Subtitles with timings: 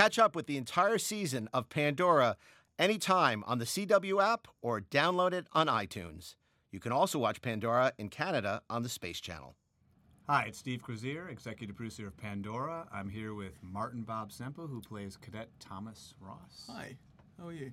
[0.00, 2.38] Catch up with the entire season of Pandora
[2.78, 6.36] anytime on the CW app or download it on iTunes.
[6.70, 9.56] You can also watch Pandora in Canada on the Space Channel.
[10.26, 12.88] Hi, it's Steve Kriozere, executive producer of Pandora.
[12.90, 16.70] I'm here with Martin Bobb-Semple, who plays Cadet Thomas Ross.
[16.74, 16.96] Hi,
[17.38, 17.70] how are you?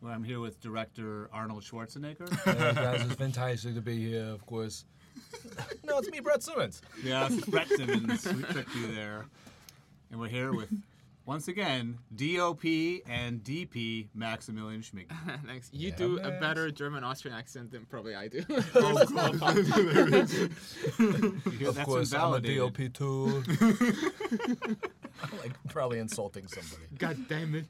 [0.00, 2.28] Well, I'm here with director Arnold Schwarzenegger.
[2.44, 4.84] Hey guys, it's fantastic to be here, of course.
[5.84, 6.82] no, it's me, Brett Simmons.
[7.04, 8.26] yeah, it's Brett Simmons.
[8.26, 9.26] We tricked you there.
[10.10, 10.68] And we're here with,
[11.24, 12.64] once again, DOP
[13.08, 15.06] and DP Maximilian Schmig.
[15.46, 15.70] Thanks.
[15.72, 18.42] You Yeah, do a better German Austrian accent than probably I do.
[18.74, 18.98] Oh,
[21.68, 22.40] of That's course, I'm a.
[22.40, 23.42] DOP too.
[25.22, 26.82] I'm like probably insulting somebody.
[26.98, 27.66] God damn it.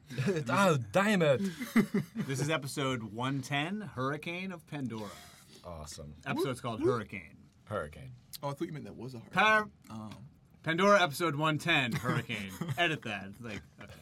[0.49, 1.41] oh, damn it!
[2.27, 5.11] This is episode 110, Hurricane of Pandora.
[5.65, 6.15] Awesome.
[6.27, 7.37] Episode's called Hurricane.
[7.65, 8.13] Hurricane.
[8.43, 9.33] Oh, I thought you meant that was a hurricane.
[9.33, 10.11] Par- Oh.
[10.63, 12.53] Pandora episode 110, Hurricane.
[12.79, 13.25] Edit that.
[13.31, 13.93] It's Like, okay.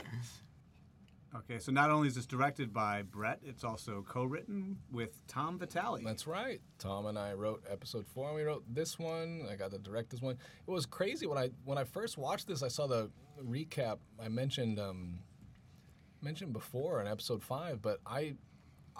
[1.36, 6.02] Okay, so not only is this directed by Brett, it's also co-written with Tom Vitale.
[6.04, 6.60] That's right.
[6.78, 9.46] Tom and I wrote episode four, and we wrote this one.
[9.50, 10.36] I got to direct this one.
[10.66, 12.64] It was crazy when I when I first watched this.
[12.64, 13.10] I saw the
[13.42, 13.98] recap.
[14.20, 15.20] I mentioned um,
[16.20, 18.34] mentioned before in episode five, but I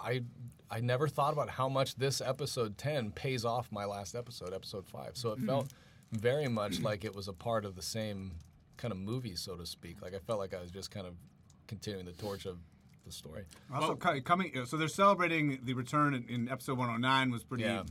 [0.01, 0.23] I
[0.69, 4.87] I never thought about how much this episode ten pays off my last episode, episode
[4.87, 5.11] five.
[5.17, 5.73] So it felt
[6.11, 8.33] very much like it was a part of the same
[8.77, 10.01] kind of movie, so to speak.
[10.01, 11.13] Like I felt like I was just kind of
[11.67, 12.57] continuing the torch of
[13.05, 13.43] the story.
[13.73, 17.63] Also, co- coming, so they're celebrating the return in, in episode 109 was pretty.
[17.63, 17.83] Yeah.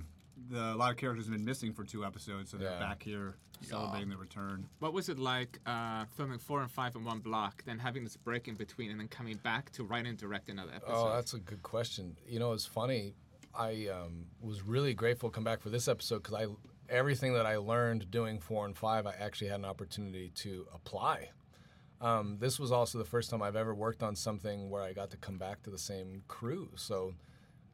[0.48, 2.78] The, a lot of characters have been missing for two episodes, so they're Yeah.
[2.78, 4.66] back here celebrating the return.
[4.78, 8.16] What was it like uh, filming four and five in one block, then having this
[8.16, 10.94] break in between, and then coming back to write and direct another episode?
[10.94, 12.16] Oh, that's a good question.
[12.26, 13.14] You know, it's funny.
[13.54, 16.46] I um, was really grateful to come back for this episode because I
[16.90, 21.30] everything that I learned doing four and five, I actually had an opportunity to apply.
[22.00, 25.10] Um, this was also the first time I've ever worked on something where I got
[25.10, 26.70] to come back to the same crew.
[26.76, 27.12] So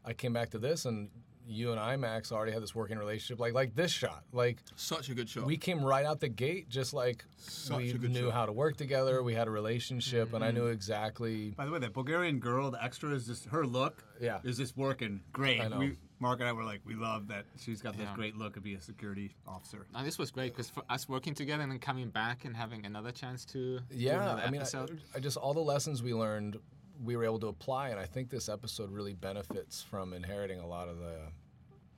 [0.05, 1.11] I came back to this, and
[1.49, 3.39] you and I, Max, already had this working relationship.
[3.39, 5.47] Like like this shot, like Such a good shot.
[5.47, 8.35] we came right out the gate, just like Such we a good knew shot.
[8.35, 9.23] how to work together.
[9.23, 11.51] We had a relationship, and I knew exactly.
[11.57, 14.03] By the way, that Bulgarian girl, the extra, is just her look.
[14.21, 14.41] Yeah.
[14.43, 15.61] is just working great.
[15.61, 15.79] I know.
[15.79, 18.15] We, Mark and I were like, we love that she's got this Yeah.
[18.15, 19.87] great look to be a security officer.
[19.93, 22.87] Now, this was great because for us working together and then coming back and having
[22.87, 25.01] another chance to do Yeah, another I mean, I, episode.
[25.15, 26.59] I just all the lessons we learned,
[27.05, 30.67] we were able to apply, and I think this episode really benefits from inheriting a
[30.67, 31.17] lot of the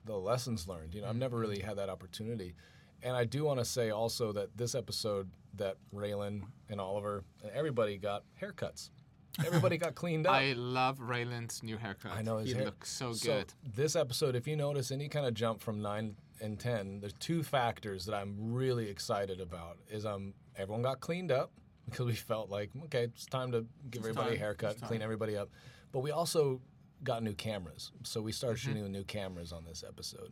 [0.05, 0.95] the lessons learned.
[0.95, 2.55] You know, I've never really had that opportunity,
[3.03, 7.51] and I do want to say also that this episode that Raylan and Oliver and
[7.51, 8.89] everybody got haircuts.
[9.45, 10.33] Everybody got cleaned up.
[10.33, 12.11] I love Raylan's new haircut.
[12.11, 13.53] I know his he hair looks so good.
[13.75, 17.43] this episode, if you notice any kind of jump from nine and ten, there's two
[17.43, 19.77] factors that I'm really excited about.
[19.89, 21.51] Is um everyone got cleaned up
[21.89, 25.49] because we felt like okay, it's time to give everybody a haircut, clean everybody up.
[25.91, 26.61] But we also
[27.03, 28.67] got new cameras, so we started Mm-hmm.
[28.69, 30.31] shooting with new cameras on this episode.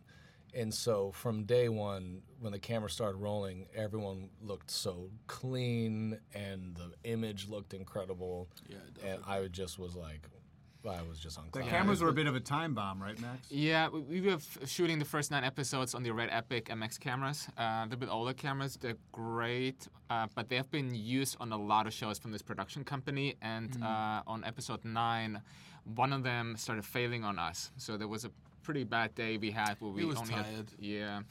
[0.54, 6.76] And so from day one, when the camera started rolling, everyone looked so clean, and
[6.76, 8.48] the image looked incredible.
[8.68, 10.28] Yeah, and I just was like,
[10.88, 13.52] I was just on The cameras were a bit of a time bomb, right, Max?
[13.52, 17.48] Yeah, we, we were shooting the first nine episodes on the Red Epic MX cameras.
[17.58, 18.78] Uh, they're a bit older cameras.
[18.80, 22.42] They're great, uh, but they have been used on a lot of shows from this
[22.42, 23.36] production company.
[23.42, 23.84] And Mm.
[23.84, 25.42] uh, on episode nine,
[25.84, 27.72] one of them started failing on us.
[27.76, 28.32] So there was a
[28.68, 30.66] pretty bad day we had where we was only had tired.
[30.78, 31.22] yeah.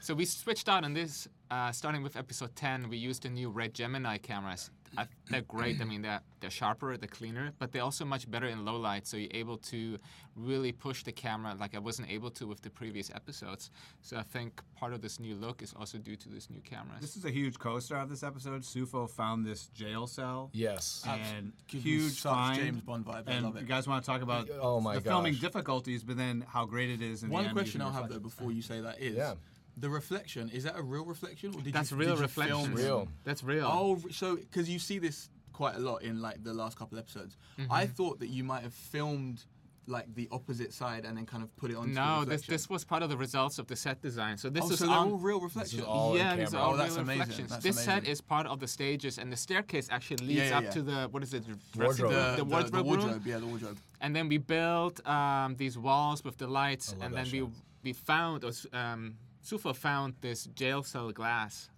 [0.00, 1.26] so we switched out on this.
[1.50, 4.70] Uh, starting with episode 10, we used the new Red Gemini cameras.
[4.96, 5.80] I, they're great.
[5.80, 9.06] I mean, they're, they're sharper, they're cleaner, but they're also much better in low light.
[9.06, 9.98] So you're able to
[10.36, 13.70] really push the camera like I wasn't able to with the previous episodes.
[14.02, 17.00] So I think part of this new look is also due to this new cameras.
[17.00, 18.62] This is a huge co-star of this episode.
[18.64, 20.50] Sufo found this jail cell.
[20.52, 21.04] Yes.
[21.08, 22.58] And Gives huge such find.
[22.58, 23.28] James Bond vibe.
[23.28, 23.60] I And love it.
[23.62, 26.90] you guys want to talk about Oh my the filming difficulties, but then how great
[26.90, 27.22] it is.
[27.22, 29.34] In One end question using I'll have though before you say that is Yeah.
[29.76, 30.50] The reflection.
[30.50, 32.74] Is that a real reflection or did That's you, real did reflection.
[32.74, 33.08] Real.
[33.24, 33.66] That's real.
[33.70, 37.36] Oh, so because you see this quite a lot in like the last couple episodes.
[37.70, 39.44] I thought that you might have filmed
[39.88, 41.92] like the opposite side and then kind of put it on.
[41.92, 44.38] no, this this was part of the results of the set design.
[44.38, 45.82] So this oh, is so all real reflections.
[45.82, 47.20] all- yeah, these are all Oh, that's real amazing.
[47.20, 47.50] reflections.
[47.50, 50.58] That's this set is part of the stages, and the staircase actually leads Yeah, yeah,
[50.58, 50.70] up yeah.
[50.70, 51.44] to the what is it?
[51.76, 52.12] Wardrobe.
[52.12, 52.86] The, the, the wardrobe, the room.
[52.86, 53.78] wardrobe, yeah, the wardrobe.
[54.00, 57.48] And then we built um, these walls with the lights, and that then we
[57.82, 61.68] we found, or um, Sufa found this jail cell glass.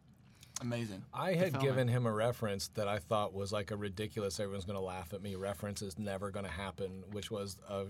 [0.61, 1.03] Amazing.
[1.13, 4.77] I had given him a reference that I thought was like a ridiculous, everyone's going
[4.79, 7.87] to laugh at me reference is never going to happen, which was a,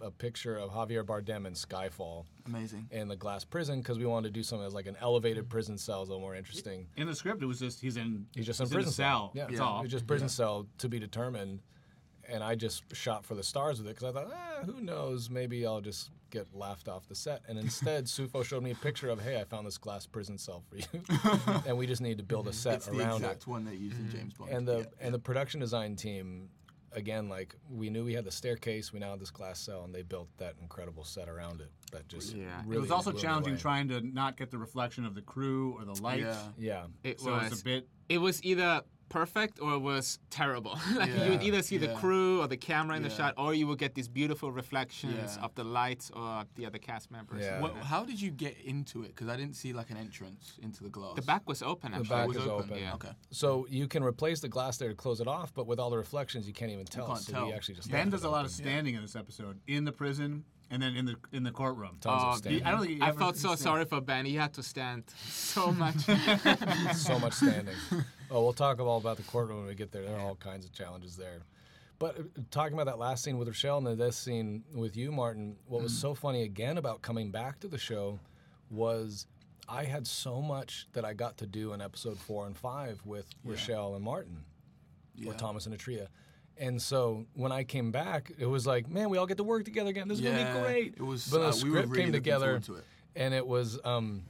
[0.00, 2.86] a picture of Javier Bardem in Skyfall Amazing.
[2.90, 5.78] in the glass prison because we wanted to do something as like an elevated prison
[5.78, 6.86] cell, a little more interesting.
[6.98, 9.32] In the script, it was just he's in He's just in a prison cell.
[9.34, 9.60] Yeah, That's Yeah.
[9.64, 9.78] all.
[9.78, 11.60] It was just prison cell to be determined.
[12.32, 15.28] And I just shot for the stars with it because I thought, ah, who knows?
[15.28, 17.42] Maybe I'll just get laughed off the set.
[17.46, 20.62] And instead, Sufo showed me a picture of, hey, I found this glass prison cell
[20.70, 23.04] for you, and we just need to build a set It's the around it.
[23.04, 24.50] It's the exact one they used in James Bond.
[24.50, 24.84] and the Yeah.
[25.06, 26.48] and the production design team
[26.94, 29.94] again like we knew we had the staircase we now had this glass cell and
[29.94, 32.60] they built that incredible set around it that just Yeah.
[32.60, 33.60] It really it was also challenging away.
[33.62, 36.22] trying to not get the reflection of the crew or the lights.
[36.58, 36.84] Yeah.
[37.02, 37.88] yeah It So was it's a bit.
[38.08, 40.78] it was either perfect or it was terrible.
[40.96, 43.66] like you would either see the crew or the camera in the shot, or you
[43.66, 45.44] would get these beautiful reflections Yeah.
[45.44, 47.42] of the lights or the other cast members.
[47.44, 47.60] Yeah.
[47.60, 49.08] What, how did you get into it?
[49.08, 51.16] Because I didn't see like an entrance into the glass.
[51.16, 51.92] The back was open.
[51.92, 52.08] Actually.
[52.08, 52.78] back It was is open.
[52.78, 52.94] Yeah.
[52.94, 53.10] Okay.
[53.30, 55.98] so you can replace the glass there to close it off but with all the
[55.98, 57.46] reflections you can't even tell can't so tell.
[57.48, 58.46] we actually just Ben does a lot open.
[58.46, 61.98] of standing in this episode in the prison and then in the in the courtroom.
[62.00, 63.62] tons Oh, of standing I don't think I ever felt so stands.
[63.62, 64.24] sorry for Ben.
[64.24, 65.98] He had to stand so much.
[66.96, 67.74] so much standing.
[68.30, 70.02] Oh, we'll talk all about the courtroom when we get there.
[70.02, 71.42] There are all kinds of challenges there.
[71.98, 75.12] But uh, talking about that last scene with Raechelle and then this scene with you,
[75.12, 78.18] Martin, what was so funny again about coming back to the show
[78.70, 79.26] was
[79.68, 83.26] I had so much that I got to do in episode four and five with
[83.46, 84.42] Raechelle and Martin,
[85.26, 86.08] or Thomas and Atria.
[86.58, 89.64] And so when I came back, it was like, man, we all get to work
[89.64, 90.08] together again.
[90.08, 90.94] This is gonna be great.
[90.96, 92.82] it was, But the uh, we script really came together, to
[93.16, 94.22] and it was, um,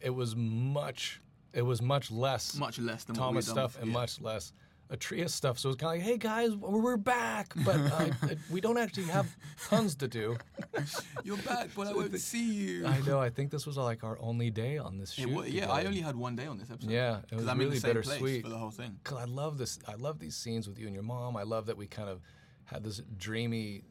[0.00, 1.20] it was much,
[1.52, 4.52] it was much less Much less than Thomas stuff and much less
[4.90, 5.58] Atria stuff.
[5.58, 8.08] So it's kind of like, hey guys, we're back, but uh,
[8.50, 9.26] we don't actually have
[9.68, 10.36] tons to do.
[11.24, 12.86] You're back, but I won't see you.
[12.86, 13.20] I know.
[13.20, 15.30] I think this was like our only day on this shoot.
[15.30, 16.90] wa- yeah, I only had one day on this episode.
[16.90, 18.20] Yeah, it was because I'm really in the same bittersweet.
[18.20, 18.98] place for the whole thing.
[19.04, 19.78] Cause I love this.
[19.86, 21.36] I love these scenes with you and your mom.
[21.36, 22.20] I love that we kind of
[22.64, 23.82] had this dreamy,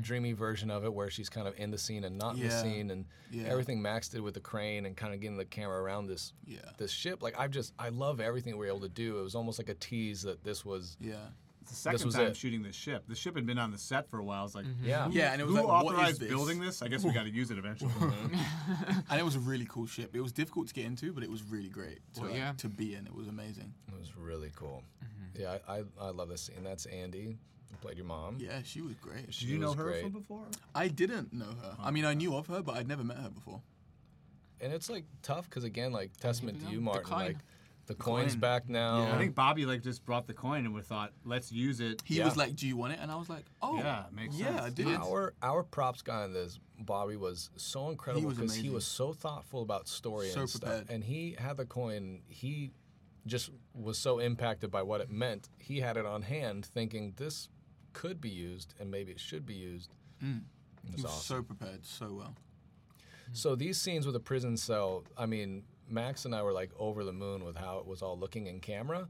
[0.00, 2.50] dreamy version of it where she's kind of in the scene and not in the
[2.50, 3.44] scene, and Yeah.
[3.44, 6.58] everything Max did with the crane and kind of getting the camera around this Yeah.
[6.78, 7.22] this ship.
[7.22, 9.18] Like I just I love everything we were able to do.
[9.18, 10.96] It was almost like a tease that this was.
[11.00, 11.16] Yeah.
[11.62, 12.36] It's the second was time it.
[12.36, 13.02] shooting this ship.
[13.08, 14.44] The ship had been on the set for a while.
[14.44, 15.08] It's like, Yeah.
[15.10, 16.28] Yeah, and it was who like, what is authorized this?
[16.28, 16.80] building this?
[16.80, 17.90] I guess we got to use it eventually.
[19.10, 20.14] And it was a really cool ship.
[20.14, 22.68] It was difficult to get into, but it was really great to, Well, uh, to
[22.68, 23.04] be in.
[23.06, 23.74] It was amazing.
[23.88, 24.84] It was really cool.
[25.04, 25.40] Mm-hmm.
[25.42, 26.62] Yeah, I, I, I love this scene.
[26.62, 27.36] That's Andy,
[27.70, 28.36] who played your mom.
[28.38, 29.26] Yeah, she was great.
[29.30, 30.02] Did you know was her great.
[30.02, 30.44] from before?
[30.74, 31.76] I didn't know her.
[31.80, 33.60] I mean, I knew of her, but I'd never met her before.
[34.60, 37.04] And it's like tough because again, like testament to know, you, the Martin.
[37.04, 37.18] coin.
[37.26, 37.36] Like
[37.86, 38.40] the coin's coin.
[38.40, 39.04] back now.
[39.04, 39.14] Yeah.
[39.14, 42.02] I think Bobby like just brought the coin and we thought, let's use it.
[42.04, 42.24] He Yeah.
[42.24, 44.60] was like, "Do you want it?" And I was like, "Oh, Yeah, makes yeah, sense.
[44.62, 48.60] I did." Our our props guy in this, Bobby, was so incredible was because he
[48.60, 48.74] amazing.
[48.74, 50.84] was so thoughtful about story So and stuff.
[50.88, 52.22] And he had the coin.
[52.26, 52.72] He
[53.26, 55.48] just was so impacted by what it meant.
[55.58, 57.48] He had it on hand, thinking this
[58.00, 59.90] could be used and maybe it should be used.
[60.22, 60.42] Mm.
[60.84, 61.36] It was He was awesome.
[61.36, 62.34] so prepared, so well.
[63.32, 67.04] So these scenes with the prison cell, I mean, Max and I were like over
[67.04, 69.08] the moon with how it was all looking in camera.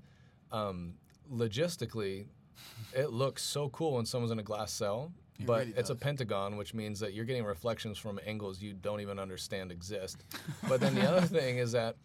[0.52, 0.94] Um,
[1.32, 2.26] logistically,
[2.94, 5.94] it looks so cool when someone's in a glass cell, It but really it's a
[5.96, 10.24] pentagon, which means that you're getting reflections from angles you don't even understand exist.
[10.68, 11.96] but then the other thing is that,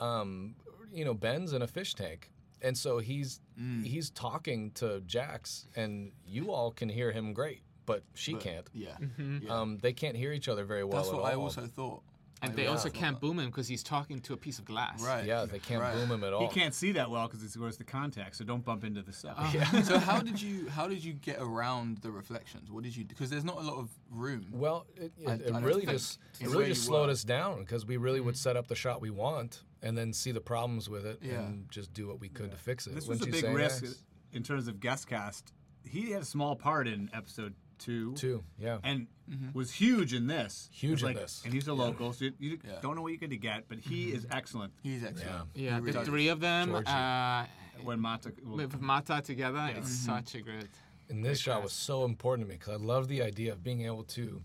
[0.00, 0.54] um,
[0.92, 2.30] you know, Ben's in a fish tank.
[2.62, 3.84] And so he's Mm.
[3.84, 8.66] he's talking to Jax, and you all can hear him great, but she But, can't.
[8.72, 9.38] Yeah, Mm-hmm.
[9.46, 9.50] yeah.
[9.60, 12.02] Um, they can't hear each other very well that's at what I also thought.
[12.40, 13.20] And I they also can't that.
[13.20, 15.02] boom him because he's talking to a piece of glass.
[15.04, 15.24] Right.
[15.24, 15.92] Yeah, they can't Right.
[15.92, 16.46] boom him at all.
[16.48, 19.12] He can't see that well because it's where's the contact, so don't bump into the
[19.12, 19.34] cell.
[19.82, 22.70] so how did you how did you get around the reflections?
[22.70, 23.04] What did you?
[23.04, 24.46] Because there's not a lot of room.
[24.52, 27.12] Well, it, it, I- it I really just it really just slowed were.
[27.12, 30.32] us down because we really would set up the shot we want and then see
[30.32, 31.40] the problems with it Yeah.
[31.46, 32.94] and just do what we could to fix it.
[32.94, 34.02] This was Wouldn't a you big risk Max?
[34.32, 35.52] in terms of guest cast.
[35.84, 38.78] He had a small part in episode two, Too, yeah.
[38.82, 39.06] and
[39.54, 40.68] was huge in this.
[40.72, 41.42] Huge in this.
[41.44, 42.80] and he's a local, so you, you Yeah.
[42.82, 44.72] don't know what you're going to get, but he is excellent.
[44.82, 45.48] He's excellent.
[45.54, 46.86] Yeah, He the really three of them Georgie.
[46.88, 47.46] uh,
[47.84, 50.16] When Mata, well, with Mata together, it's Mm-hmm.
[50.16, 50.66] such a great.
[51.08, 53.82] And this shot was so important to me because I love the idea of being
[53.82, 54.42] able to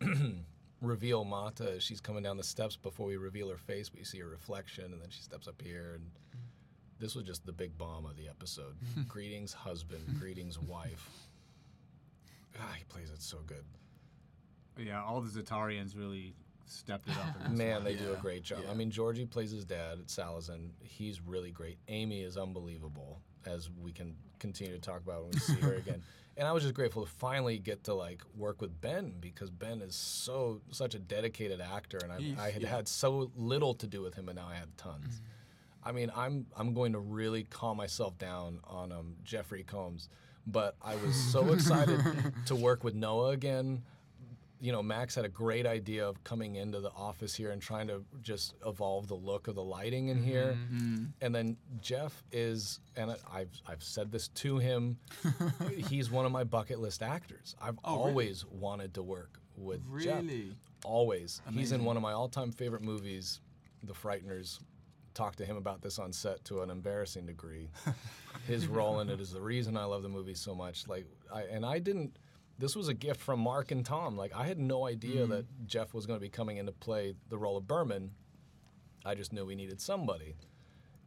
[0.82, 3.90] reveal Mata as she's coming down the steps before we reveal her face.
[3.94, 5.92] We see her reflection, and then she steps up here.
[5.94, 6.10] And
[6.98, 8.74] this was just the big bomb of the episode.
[9.08, 10.04] greetings, husband.
[10.18, 11.08] greetings, wife.
[12.60, 13.64] Ah, he plays it so good.
[14.78, 16.34] yeah, all the Zatarians really
[16.66, 17.34] stepped it up.
[17.46, 17.84] In this Man, one.
[17.84, 18.60] they do a great job.
[18.70, 20.70] I mean, Georgie plays his dad at Salazan.
[20.82, 21.78] He's really great.
[21.88, 26.02] Amy is unbelievable, as we can continue to talk about when we see her again.
[26.36, 29.82] And I was just grateful to finally get to like work with Ben because Ben
[29.82, 32.68] is so such a dedicated actor, and I, I had yeah.
[32.68, 35.20] had so little to do with him, and now I had tons.
[35.84, 40.08] I mean, I'm I'm going to really calm myself down on um, Jeffrey Combs,
[40.46, 42.00] but I was so excited
[42.46, 43.82] to work with Noah again.
[44.62, 47.88] You know, Max had a great idea of coming into the office here and trying
[47.88, 50.56] to just evolve the look of the lighting in mm-hmm, here.
[50.72, 51.04] Mm-hmm.
[51.20, 54.98] And then Jeff is, and I've I've said this to him,
[55.88, 57.56] he's one of my bucket list actors.
[57.60, 58.08] I've Oh, really?
[58.10, 60.22] always wanted to work with Jeff.
[60.22, 60.54] Really?
[60.84, 61.42] Always.
[61.52, 63.40] He's in one of my all-time favorite movies,
[63.82, 64.60] The Frighteners.
[65.14, 67.68] Talked to him about this on set to an embarrassing degree.
[68.46, 70.88] His role in it is the reason I love the movie so much.
[70.88, 71.04] Like,
[71.34, 72.16] I, and I didn't.
[72.62, 74.16] This was a gift from Mark and Tom.
[74.16, 75.30] Like, I had no idea mm.
[75.30, 78.12] that Jeff was going to be coming in to play the role of Berman.
[79.04, 80.36] I just knew we needed somebody,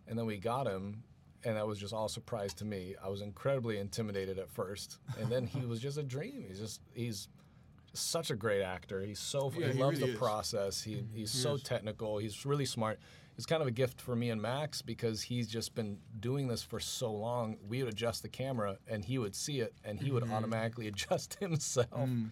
[0.05, 1.03] and then we got him,
[1.45, 2.95] and that was just all surprise to me.
[3.01, 6.43] I was incredibly intimidated at first, and then he was just a dream.
[6.45, 7.29] He's just he's
[7.93, 9.01] such a great actor.
[9.01, 10.19] He's so Yeah, he he loves really the is.
[10.19, 10.83] process.
[10.83, 12.17] He he's so technical.
[12.17, 12.99] He's really smart.
[13.37, 16.63] It's kind of a gift for me and Max because he's just been doing this
[16.63, 17.57] for so long.
[17.67, 20.33] We would adjust the camera and he would see it and he would Mm-hmm.
[20.33, 21.89] automatically adjust himself.
[21.91, 22.29] Mm.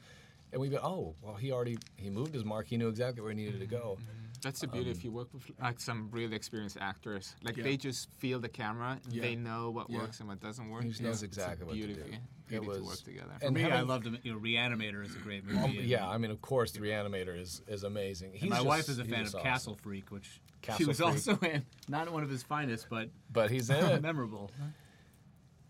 [0.52, 2.68] And we'd go, oh, well, he already he moved his mark.
[2.68, 3.98] He knew exactly where he needed to go.
[4.44, 7.36] That's the beauty if you work with like some really experienced actors.
[7.44, 7.64] Like Yeah.
[7.64, 9.00] they just feel the camera.
[9.10, 9.22] Yeah.
[9.22, 10.00] They know what Yeah.
[10.00, 10.84] works and what doesn't work.
[10.84, 12.02] He just knows It's a exactly what to beauty, do.
[12.04, 12.18] Beauty
[12.56, 13.34] It to was- work together.
[13.42, 14.18] and Me, I having- loved him.
[14.22, 15.80] You know, Reanimator is a great movie.
[15.80, 18.34] Um, yeah, I mean, of course, the Reanimator is is amazing.
[18.34, 19.42] He's and my just- wife is a fan of awesome.
[19.42, 20.42] Castle Freak, which
[20.78, 21.10] she was Freak.
[21.10, 21.66] also in.
[21.88, 24.02] Not one of his finest, but but he's in it.
[24.02, 24.52] memorable.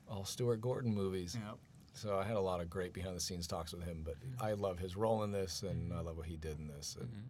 [0.07, 1.35] All Stuart Gordon movies.
[1.39, 1.53] Yeah.
[1.95, 4.53] So I had a lot of great behind the scenes talks with him, but I
[4.53, 6.97] love his role in this, and I love what he did in this.
[6.99, 7.29] And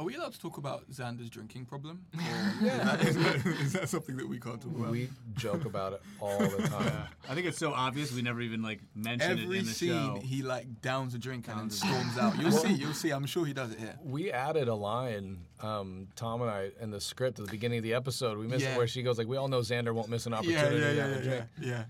[0.00, 2.06] Are we allowed to talk about Xander's drinking problem?
[2.62, 2.96] yeah.
[3.02, 4.90] Is that, is that something that we can't talk about?
[4.92, 7.02] We joke about it all the time.
[7.28, 10.20] I think it's so obvious we never even like mentioned it in the scene, show.
[10.24, 12.38] he like downs a drink and then Downs storms out.
[12.38, 12.72] You'll see.
[12.72, 13.10] You'll see.
[13.10, 13.94] I'm sure he does it here.
[14.02, 17.84] We added a line, um, Tom and I, in the script at the beginning of
[17.84, 18.38] the episode.
[18.38, 18.72] We missed Yeah.
[18.72, 21.10] it where she goes like, "We all know Xander won't miss an opportunity to have
[21.10, 21.84] a drink." yeah.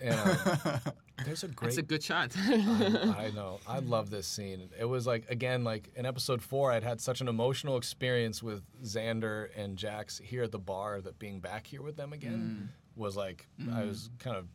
[0.00, 0.78] And, uh,
[1.24, 2.32] there's a great It's a good shot.
[2.36, 3.58] I know.
[3.66, 4.68] I love this scene.
[4.78, 8.62] It was like again, like in episode four, I'd had such an emotional experience with
[8.82, 12.98] Xander and Jax here at the bar that being back here with them again Mm.
[13.00, 14.46] was like I was kind of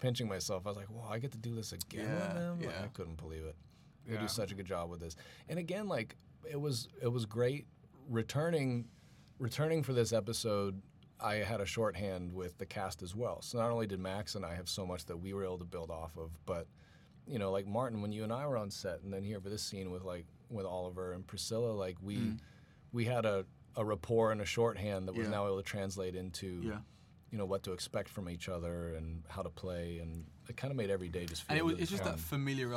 [0.00, 0.66] pinching myself.
[0.66, 2.84] I was like, "Wow, I get to do this again Yeah, with them." Like, yeah.
[2.84, 3.56] I couldn't believe it.
[4.06, 4.20] They Yeah.
[4.20, 5.16] do such a good job with this.
[5.48, 6.16] And again, like
[6.50, 7.66] it was it was great
[8.08, 8.86] returning
[9.38, 10.80] returning for this episode.
[11.20, 13.42] I had a shorthand with the cast as well.
[13.42, 15.64] So not only did Max and I have so much that we were able to
[15.64, 16.66] build off of, but
[17.26, 19.50] you know, like Martin, when you and I were on set, and then here for
[19.50, 22.16] this scene with like with Oliver and Priscilla, like we
[22.92, 23.44] we had a,
[23.76, 25.30] a rapport and a shorthand that was Mm.
[25.30, 25.36] Yeah.
[25.36, 26.78] now able to translate into Yeah.
[27.30, 30.70] you know what to expect from each other and how to play, and it kind
[30.70, 31.50] of made every day just feel.
[31.50, 32.12] And it was, really it's just fun.
[32.12, 32.68] that familiar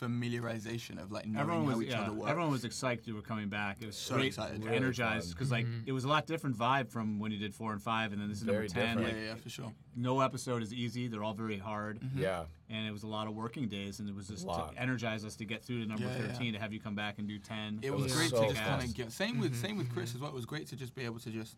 [0.00, 2.30] familiarization of like knowing Everyone how was each yeah, other works.
[2.30, 3.78] everyone was excited you were coming back.
[3.80, 4.64] It was So great, excited.
[4.64, 5.86] Really energized because like mm-hmm.
[5.86, 8.28] it was a lot different vibe from when you did four and five, and then
[8.28, 8.96] this is Very number ten.
[8.96, 9.00] different.
[9.00, 9.72] yeah, Like yeah, yeah, for sure.
[9.96, 12.20] no episode is easy; they're all very hard, mm-hmm.
[12.20, 12.44] yeah.
[12.70, 15.36] and it was a lot of working days, and it was just to energize us
[15.36, 16.32] to get through to number Yeah, yeah.
[16.32, 17.80] thirteen to have you come back and do ten.
[17.82, 19.12] It was, was great so to just kind of get.
[19.12, 19.66] Same with mm-hmm.
[19.66, 20.30] same with Chris as well.
[20.30, 21.56] It was great to just be able to just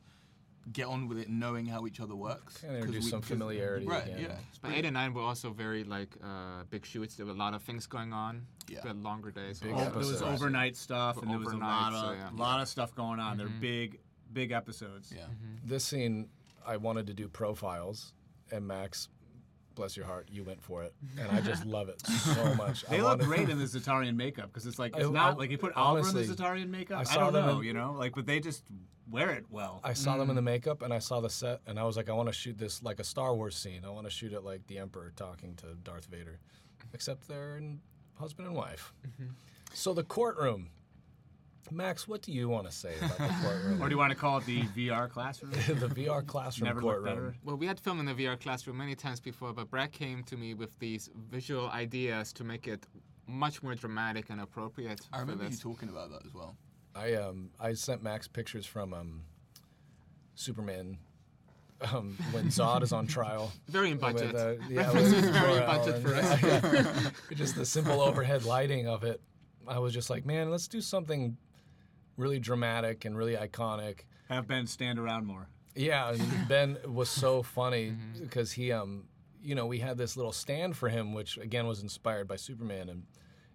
[0.73, 2.59] get on with it, knowing how each other works.
[2.59, 4.05] Kinda 'Cause introduce we- some 'cause- familiarity Right.
[4.05, 4.21] again.
[4.21, 4.37] Yeah.
[4.63, 7.17] But eight and nine were also very like uh, big shoots.
[7.17, 8.47] There were a lot of things going on.
[8.69, 8.81] Yeah.
[8.83, 9.61] We had longer days.
[9.61, 12.31] Big Oh, there was overnight stuff, and there was a lot of so, yeah.
[12.35, 13.37] lot of stuff going on.
[13.37, 13.99] They're big,
[14.33, 15.13] big episodes.
[15.15, 15.27] Yeah.
[15.65, 16.29] This scene,
[16.65, 18.13] I wanted to do profiles,
[18.53, 19.09] and Max,
[19.81, 22.85] bless your heart, you went for it, and I just love it so much.
[22.85, 25.35] They I look wanted- great in the Zatarian makeup because it's like it's I- not
[25.35, 27.07] I- like you put Oliver in honestly, the Zatarian makeup.
[27.09, 28.63] I I, don't them know, in- you know, like but they just
[29.11, 29.81] wear it well.
[29.83, 30.37] I saw them in mm.
[30.37, 32.59] the makeup, and I saw the set, and I was like, I want to shoot
[32.59, 33.83] this like a Star Wars scene.
[33.87, 36.39] I want to shoot it like the Emperor talking to Darth Vader,
[36.93, 37.61] except they're
[38.19, 38.93] husband and wife.
[39.07, 39.31] Mm-hmm.
[39.73, 40.69] So the courtroom.
[41.73, 43.83] Max, what do you want to say about the courtroom?
[43.83, 45.51] or do you want to call it the VR classroom?
[45.69, 47.15] the VR classroom Never looked courtroom.
[47.15, 47.35] better.
[47.45, 50.37] Well, we had filmed in the VR classroom many times before, but Brad came to
[50.37, 52.87] me with these visual ideas to make it
[53.27, 56.57] much more dramatic and appropriate I remember for you talking about that as well.
[56.97, 59.23] I um I sent Max pictures from um
[60.35, 60.99] Superman
[61.93, 63.53] um, when Zod is on trial.
[63.69, 64.33] Very in budget.
[64.33, 67.13] With, uh, yeah, References with very Jor-El budget for us.
[67.35, 69.21] just the simple overhead lighting of it.
[69.69, 71.37] I was just like, man, let's do something
[72.21, 74.01] really dramatic and really iconic.
[74.29, 75.49] Have Ben stand around more.
[75.75, 76.17] Yeah,
[76.49, 79.05] Ben was so funny because he, um,
[79.43, 82.89] you know, we had this little stand for him, which again was inspired by Superman,
[82.89, 83.03] and,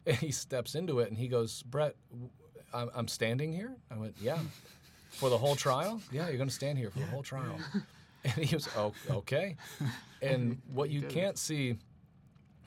[0.05, 2.29] and he steps into it and he goes, Brett, w-
[2.74, 3.75] I'm, I'm standing here.
[3.91, 4.39] I went, yeah,
[5.12, 6.01] for the whole trial.
[6.12, 7.57] Yeah, you're gonna stand here for the whole trial.
[8.25, 9.55] And he was, oh, okay.
[10.19, 11.77] And what you can't see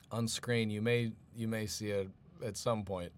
[0.09, 2.07] on screen, you may you may see it
[2.45, 3.11] at some point.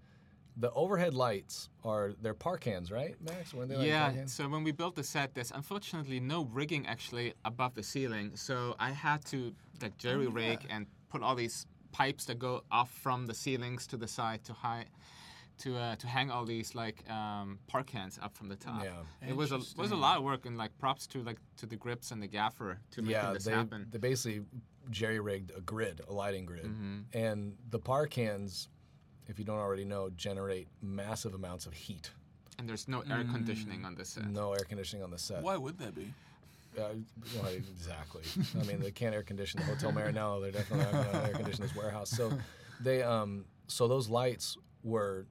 [0.58, 3.54] The overhead lights are they're PAR cans, right, Max?
[3.54, 4.34] Weren't they like yeah, PAR cans?
[4.34, 8.32] so when we built the set, there's unfortunately no rigging actually above the ceiling.
[8.36, 12.92] So I had to like jerry rig and put all these pipes that go off
[12.92, 14.86] from the ceilings to the side to high.
[15.60, 18.84] To, uh, to hang all these like um, PAR cans up from the top.
[18.84, 19.30] Yeah.
[19.30, 21.76] It was a was a lot of work and like props to like to the
[21.76, 23.86] grips and the gaffer to make yeah, this they, happen.
[23.92, 24.42] they basically
[24.90, 27.00] jerry rigged a grid, a lighting grid, Mm-hmm.
[27.14, 28.70] and the PAR cans,
[29.32, 32.12] if you don't already know, generate massive amounts of heat.
[32.60, 34.28] and there's no air conditioning on the set.
[34.30, 35.42] No air conditioning on the set.
[35.42, 36.14] Why would there be?
[36.78, 36.90] Uh,
[37.36, 38.22] well, exactly.
[38.60, 40.42] I mean, they can't air condition the Hotel Marinello.
[40.42, 42.10] They're definitely not going to air condition this warehouse.
[42.12, 42.32] So,
[42.80, 45.26] they um, so those lights were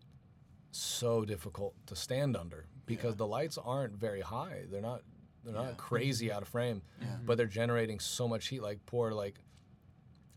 [0.72, 4.62] so difficult to stand under because the lights aren't very high.
[4.70, 5.02] They're not
[5.44, 6.82] they're not crazy out of frame,
[7.24, 8.62] but they're generating so much heat.
[8.62, 9.36] Like poor like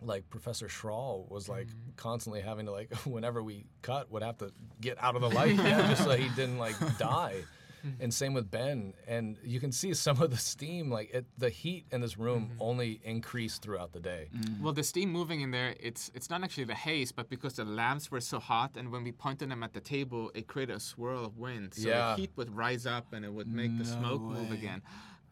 [0.06, 1.96] like Professor Schrahl was like mm.
[1.96, 5.56] constantly having to like whenever we cut would have to get out of the light
[5.56, 7.44] yeah, just so he didn't like die.
[7.86, 8.04] Mm-hmm.
[8.04, 11.50] And same with Ben, and you can see some of the steam, like it, the
[11.50, 12.62] heat in this room, mm-hmm.
[12.62, 14.30] only increased throughout the day.
[14.34, 14.64] Mm-hmm.
[14.64, 17.66] Well, the steam moving in there, it's it's not actually the haze, but because the
[17.66, 20.80] lamps were so hot, and when we pointed them at the table, it created a
[20.80, 21.74] swirl of wind.
[21.74, 22.16] So Yeah.
[22.16, 24.82] the heat would rise up, and it would make the smoke move again.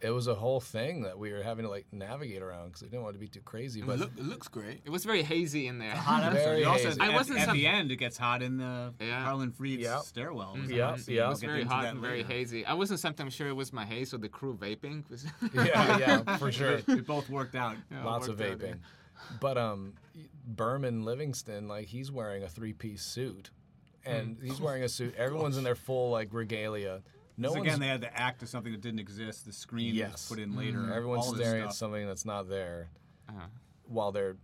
[0.03, 2.88] It was a whole thing that we were having to like navigate around because we
[2.89, 3.81] didn't want it to be too crazy.
[3.81, 4.81] It, But look, it looks great.
[4.84, 5.91] It was very hazy in there.
[5.91, 6.43] Hot episode.
[6.43, 7.00] Very also hazy.
[7.01, 7.91] I wasn't at some- the end.
[7.91, 9.24] It gets hot in the Yeah.
[9.24, 10.01] Harlan Freed's Yep.
[10.01, 10.55] stairwell.
[10.55, 11.15] It was a Yep, hot scene.
[11.17, 12.65] We'll It was very hot that and very hazy.
[12.65, 15.03] I wasn't sometimes sure it was my haze or the crew vaping.
[15.53, 16.79] yeah, yeah, for sure.
[16.88, 17.75] It both worked out.
[17.91, 18.74] Yeah, it Lots of worked out, yeah.
[18.74, 18.79] vaping.
[19.39, 19.93] But um,
[20.48, 23.51] Berman Livingston, like he's wearing a three-piece suit,
[24.03, 24.46] and Hmm.
[24.48, 25.13] he's wearing a suit.
[25.15, 27.03] Everyone's in their full like regalia.
[27.41, 29.45] No again, they had to act to something that didn't exist.
[29.45, 30.12] The screen Yes.
[30.13, 30.91] was put in later.
[30.93, 32.89] everyone's all this staring at something that's not there,
[33.29, 33.48] Uh-huh.
[33.86, 34.38] while they're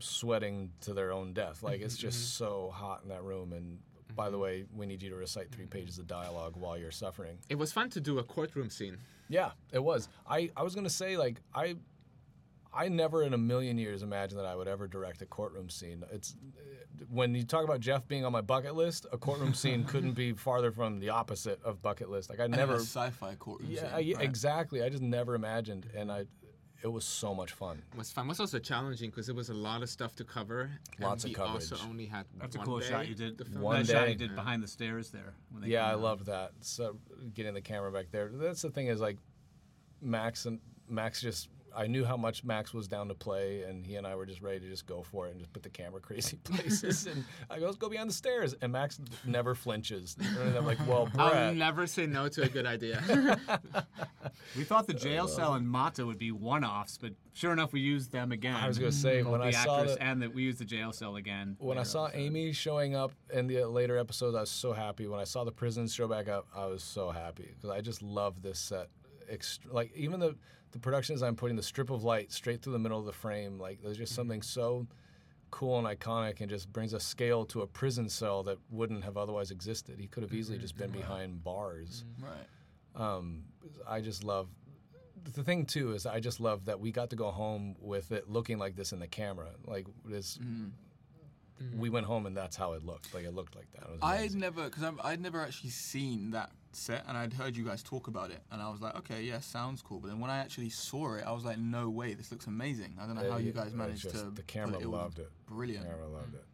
[0.00, 1.62] sweating to their own death.
[1.62, 2.00] Like it's Mm-hmm.
[2.08, 3.52] just so hot in that room.
[3.52, 3.78] And
[4.14, 7.38] by the way, we need you to recite three pages of dialogue while you're suffering.
[7.48, 8.98] It was fun to do a courtroom scene.
[9.28, 10.08] Yeah, it was.
[10.26, 11.76] I, I was gonna say like I
[12.74, 16.02] I never in a million years imagined that I would ever direct a courtroom scene.
[16.10, 16.34] It's
[17.10, 20.32] when you talk about Jeff being on my bucket list, a courtroom scene couldn't be
[20.32, 22.30] farther from the opposite of bucket list.
[22.30, 24.20] Like I And never a sci-fi courtroom Yeah, scene, I- right?
[24.20, 24.82] exactly.
[24.82, 26.24] I just never imagined and I
[26.82, 27.80] it was so much fun.
[27.92, 28.24] It was fun.
[28.24, 30.62] It was also challenging because it was a lot of stuff to cover.
[30.96, 31.70] and Lots of we coverage.
[31.70, 33.38] also only had That's a one cool day shot you did.
[33.38, 33.92] to film One that it.
[33.92, 34.10] shot day.
[34.12, 35.32] you did behind the stairs there.
[35.52, 36.00] When they Yeah, I out.
[36.00, 36.50] loved that.
[36.60, 36.98] So
[37.34, 38.30] getting the camera back there.
[38.32, 39.18] That's the thing is like
[40.00, 40.58] Max and
[40.88, 44.14] Max just I knew how much Max was down to play, and he and I
[44.14, 47.06] were just ready to just go for it and just put the camera crazy places.
[47.06, 50.16] and I go, let's go behind the stairs, and Max never flinches.
[50.38, 51.32] And I'm like, well, Brett.
[51.32, 53.38] I'll never say no to a good idea.
[54.56, 58.12] We thought the jail cell and Mata would be one-offs, but sure enough, we used
[58.12, 58.54] them again.
[58.54, 60.64] I was gonna say when the I saw actress the, and that we used the
[60.64, 61.56] jail cell again.
[61.58, 62.18] when I saw episode.
[62.20, 65.06] Amy showing up in the later episodes, I was so happy.
[65.06, 68.02] When I saw the prisons show back up, I was so happy because I just
[68.02, 68.88] love this set.
[69.32, 70.36] Ext- like even the
[70.72, 73.58] the production design putting the strip of light straight through the middle of the frame,
[73.58, 74.20] like there's just mm-hmm.
[74.20, 74.86] something so
[75.50, 79.16] cool and iconic, and just brings a scale to a prison cell that wouldn't have
[79.16, 80.00] otherwise existed.
[80.00, 80.62] He could have easily mm-hmm.
[80.62, 82.04] just been behind bars.
[82.16, 82.26] Mm-hmm.
[82.26, 83.12] Right.
[83.12, 83.44] Um,
[83.88, 84.48] I just love.
[85.34, 88.28] The thing too is I just love that we got to go home with it
[88.28, 89.50] looking like this in the camera.
[89.66, 90.38] Like this,
[91.76, 93.14] we went home and that's how it looked.
[93.14, 93.86] Like it looked like that.
[94.02, 98.08] I'd never, because I'd never actually seen that set, and I'd heard you guys talk
[98.08, 100.00] about it, and I was like, okay, yeah, sounds cool.
[100.00, 102.96] But then when I actually saw it, I was like, no way, this looks amazing.
[103.00, 104.30] I don't know Yeah, how you guys managed just to.
[104.30, 105.30] the camera it, it loved it.
[105.46, 105.84] Brilliant.
[105.84, 106.36] The Camera loved mm.
[106.36, 106.44] it.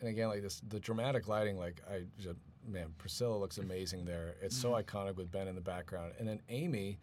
[0.00, 4.34] And again, like this, the dramatic lighting, like I just, man, Priscilla looks amazing there.
[4.42, 4.82] It's so mm.
[4.82, 6.98] iconic with Ben in the background, and then Amy.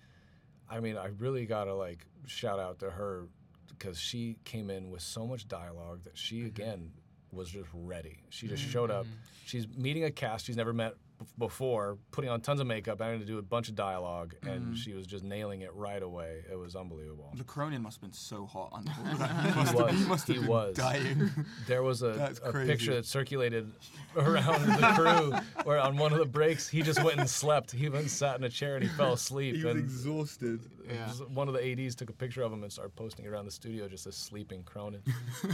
[0.69, 3.28] I mean, I really gotta like shout out to her
[3.67, 6.47] because she came in with so much dialogue that she mm-hmm.
[6.47, 6.91] again
[7.32, 8.20] was just ready.
[8.30, 9.06] She just showed up.
[9.06, 9.15] Mm-hmm.
[9.46, 10.96] She's meeting a cast she's never met
[11.38, 14.62] before, putting on tons of makeup, and having to do a bunch of dialogue, and
[14.62, 14.74] mm-hmm.
[14.74, 16.44] she was just nailing it right away.
[16.52, 17.32] It was unbelievable.
[17.36, 19.52] The Cronin must have been so hot under all that.
[19.52, 19.96] He was.
[19.96, 20.76] he must have He been was.
[20.76, 21.32] dying.
[21.68, 23.72] There was a, a picture that circulated
[24.16, 27.72] around the crew where on one of the breaks he just went and slept.
[27.72, 29.56] He went and sat in a chair and he fell asleep.
[29.56, 30.60] he and exhausted.
[30.88, 31.08] Yeah.
[31.34, 33.52] one of the ADs took a picture of him and started posting it around the
[33.52, 35.02] studio just a sleeping Cronin.
[35.44, 35.54] it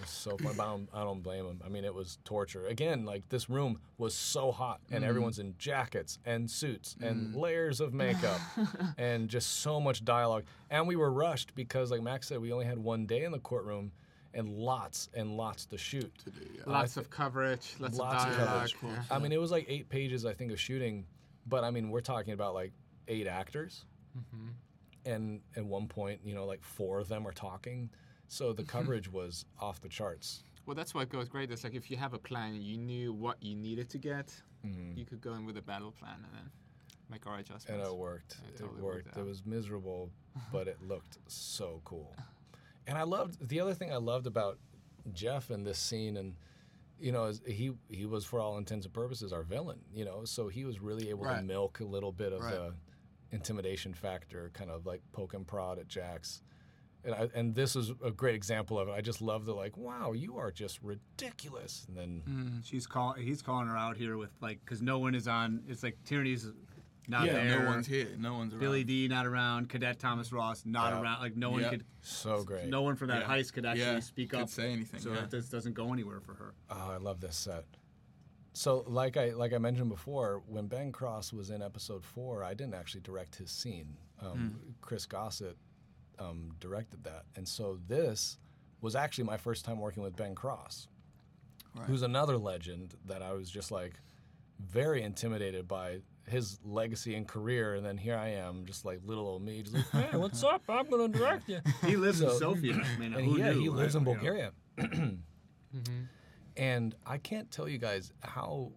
[0.00, 0.54] was so fun.
[0.56, 1.60] But I don't, I don't blame him.
[1.64, 2.66] I mean, it was torture.
[2.66, 5.08] Again, like this room was so hot and mm-hmm.
[5.08, 7.40] everyone's in jackets and suits and mm.
[7.40, 8.40] layers of makeup
[8.98, 10.44] and just so much dialogue.
[10.70, 13.38] And we were rushed because, like Max said, we only had one day in the
[13.38, 13.92] courtroom
[14.34, 16.12] and lots and lots to shoot.
[16.24, 16.62] To do, yeah.
[16.66, 18.70] Lots of coverage, lots, Lots of of dialogue.
[18.80, 18.96] coverage.
[19.10, 19.16] yeah.
[19.16, 21.06] I mean, it was like eight pages, I think, of shooting,
[21.46, 22.72] but I mean, we're talking about like
[23.08, 23.84] eight actors,
[24.16, 25.10] mm-hmm.
[25.10, 27.90] and at one point, you know, like four of them are talking,
[28.28, 28.78] so the mm-hmm.
[28.78, 30.44] coverage was off the charts.
[30.70, 31.50] Well, that's what goes great.
[31.50, 34.32] It's like if you have a plan, you knew what you needed to get,
[34.64, 34.96] mm-hmm.
[34.96, 36.48] you could go in with a battle plan and then
[37.10, 37.70] make our adjustments.
[37.70, 38.36] and it worked.
[38.40, 38.80] Yeah, it It, worked.
[39.06, 40.10] worked It was miserable,
[40.52, 42.14] but it looked so cool.
[42.86, 44.58] And I loved the other thing I loved about
[45.12, 46.36] Jeff in this scene, and
[47.00, 49.80] you know, he he was for all intents and purposes our villain.
[49.92, 52.54] You know, so he was really able to milk a little bit of Right.
[52.54, 52.74] the
[53.32, 56.42] intimidation factor, kind of like poke and prod at Jax.
[57.04, 58.92] And, I, and this is a great example of it.
[58.92, 61.86] I just love the like, wow, you are just ridiculous.
[61.88, 63.12] And then She's call.
[63.14, 65.62] He's calling her out here with like because no one is on.
[65.68, 66.46] It's like Tierney's
[67.08, 67.62] not yeah, there.
[67.62, 68.08] no one's here.
[68.18, 68.60] No one's around.
[68.60, 69.68] Billy D not around.
[69.70, 71.00] Cadet Thomas Ross not Yeah.
[71.00, 71.20] around.
[71.20, 71.70] Like no one Yeah.
[71.70, 71.84] could.
[72.02, 72.68] so great.
[72.68, 73.28] No one from that Yeah.
[73.36, 74.48] heist could actually Yeah, speak could up.
[74.50, 75.26] say anything, So yeah.
[75.28, 76.54] this doesn't go anywhere for her.
[76.68, 77.64] Oh, I love this set.
[78.52, 82.52] So, like I like I mentioned before, when Ben Cross was in episode four, I
[82.52, 83.96] didn't actually direct his scene.
[84.20, 85.56] Um, Chris Gossett
[86.20, 88.38] um, directed that, and so this
[88.80, 90.86] was actually my first time working with Ben Cross,
[91.74, 91.86] Right.
[91.86, 93.94] who's another legend that I was just like
[94.58, 99.26] very intimidated by his legacy and career, and then here I am, just like little
[99.26, 100.62] old me, just like, hey, what's up?
[100.68, 101.60] I'm gonna direct you.
[101.86, 102.74] He lives in Sofia.
[102.74, 104.14] I mean, and who yeah, knew, he lives in right?
[104.14, 104.52] Bulgaria.
[106.56, 108.72] And I can't tell you guys how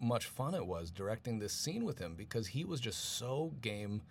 [0.00, 4.02] much fun it was directing this scene with him because he was just so game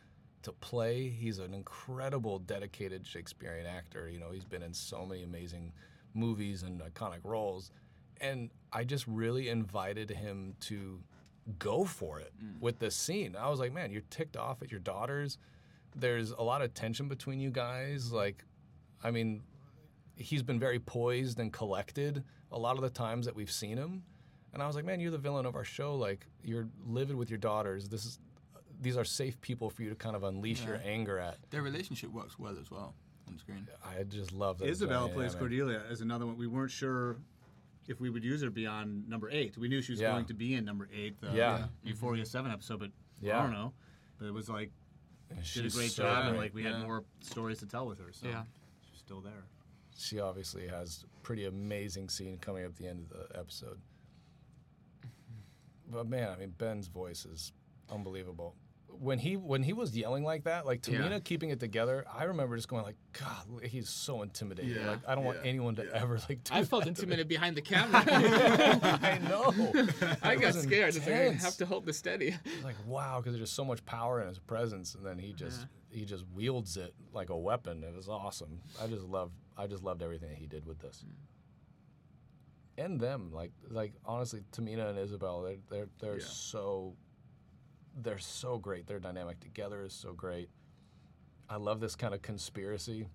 [0.47, 1.09] to play.
[1.09, 4.09] He's an incredible, dedicated Shakespearean actor.
[4.09, 5.73] You know, he's been in so many amazing
[6.13, 7.71] movies and iconic roles.
[8.21, 10.99] And I just really invited him to
[11.59, 12.59] go for it mm.
[12.61, 13.35] with this scene.
[13.37, 15.37] I was like, man, you're ticked off at your daughters.
[15.95, 18.11] There's a lot of tension between you guys.
[18.11, 18.43] Like,
[19.03, 19.43] I mean,
[20.15, 24.03] he's been very poised and collected a lot of the times that we've seen him.
[24.53, 25.95] And I was like, man, you're the villain of our show.
[25.95, 27.89] Like, you're livid with your daughters.
[27.89, 28.19] This is,
[28.81, 31.37] these are safe people for you to kind of unleash your anger at.
[31.49, 32.93] Their relationship works well as well
[33.27, 33.67] on screen.
[33.83, 34.67] I just love that.
[34.69, 35.35] Isabella plays.
[35.35, 36.37] Cordelia as another one.
[36.37, 37.17] We weren't sure
[37.87, 39.57] if we would use her beyond number eight.
[39.57, 40.11] We knew she was Yeah.
[40.11, 41.67] going to be in number eight, the Yeah.
[41.83, 43.39] Euphoria seven episode, but Yeah.
[43.39, 43.73] I don't know.
[44.19, 44.71] But it was like
[45.29, 46.77] And did a great so job, and like we yeah.
[46.77, 48.11] had more stories to tell with her.
[48.11, 48.43] So Yeah.
[48.89, 49.43] she's still there.
[49.97, 53.79] she obviously has pretty amazing scene coming up at the end of the episode.
[55.89, 57.51] But man, I mean, Ben's voice is
[57.89, 58.55] unbelievable.
[58.99, 61.19] When he when he was yelling like that, like Tehmina Yeah.
[61.19, 64.75] keeping it together, I remember just going like, God, he's so intimidating.
[64.75, 66.43] Yeah, Like I don't want anyone to ever like.
[66.43, 66.89] Do I felt that.
[66.89, 68.03] intimidated behind the camera.
[68.07, 69.53] I know.
[70.23, 70.95] I It got was scared.
[70.95, 72.35] It's like, I have to hold this steady.
[72.63, 75.37] Like wow, because there's just so much power in his presence, and then he uh-huh.
[75.37, 77.83] just he just wields it like a weapon.
[77.83, 78.59] It was awesome.
[78.81, 81.03] I just loved I just loved everything that he did with this.
[81.05, 82.83] Mm.
[82.85, 86.25] And them, like like honestly, Tehmina and Isabel, they're they're they're Yeah.
[86.27, 86.95] so
[88.01, 88.87] they're so great.
[88.87, 90.49] Their dynamic together is so great.
[91.49, 93.07] I love this kind of conspiracy.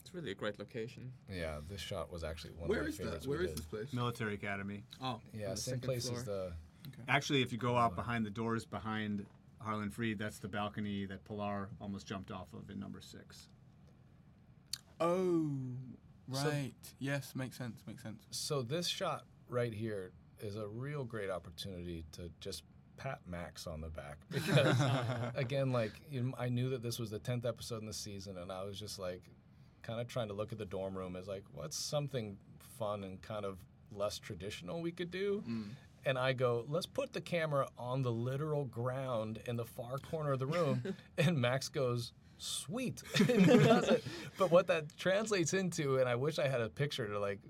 [0.00, 1.12] It's really a great location.
[1.32, 3.24] Yeah, this shot was actually one Where of my is favorites.
[3.24, 3.30] that?
[3.30, 3.58] we Where is did.
[3.58, 3.92] this place?
[3.92, 4.84] Military Academy.
[5.02, 6.22] Oh, Yeah, the same second place as floor.
[6.22, 6.52] the.
[7.08, 9.26] Actually, if you go out behind the doors behind
[9.60, 13.48] Harlan Freed, that's the balcony that Pilar almost jumped off of in number six.
[15.00, 15.50] oh,
[16.32, 16.72] So- right.
[16.98, 17.82] yes, makes sense.
[17.86, 18.26] Makes sense.
[18.30, 22.62] So this shot right here is a real great opportunity to just
[22.96, 24.76] pat Max on the back because
[25.34, 28.38] again, like you know, I knew that this was the tenth episode in the season,
[28.38, 29.22] and I was just like,
[29.82, 32.36] kind of trying to look at the dorm room as like, what's something
[32.78, 33.58] fun and kind of
[33.92, 35.42] less traditional we could do.
[35.48, 35.68] Mm.
[36.04, 40.32] And I go, let's put the camera on the literal ground in the far corner
[40.32, 40.82] of the room.
[41.18, 43.02] and Max goes, sweet.
[43.28, 44.04] And does it.
[44.38, 47.40] But what that translates into, and I wish I had a picture to like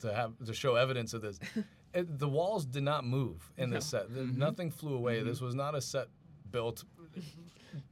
[0.00, 1.38] to have to show evidence of this.
[1.94, 4.08] It, the walls did not move in this set.
[4.14, 4.38] The- mm-hmm.
[4.38, 5.18] Nothing flew away.
[5.18, 5.28] Mm-hmm.
[5.28, 6.08] This was not a set
[6.50, 6.84] built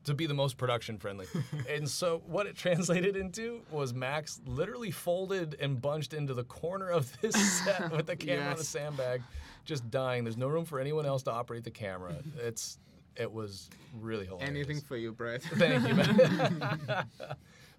[0.05, 1.27] to be the most production friendly.
[1.69, 6.89] and so what it translated into was Max literally folded and bunched into the corner
[6.89, 8.69] of this set with the camera on a Yes.
[8.69, 9.23] sandbag,
[9.67, 10.25] just dying.
[10.25, 12.15] There's no room for anyone else to operate the camera.
[12.39, 12.79] It's
[13.17, 13.69] it was
[14.01, 14.49] really hilarious.
[14.49, 15.43] Anything for you, Brett.
[15.43, 17.07] Thank you, man.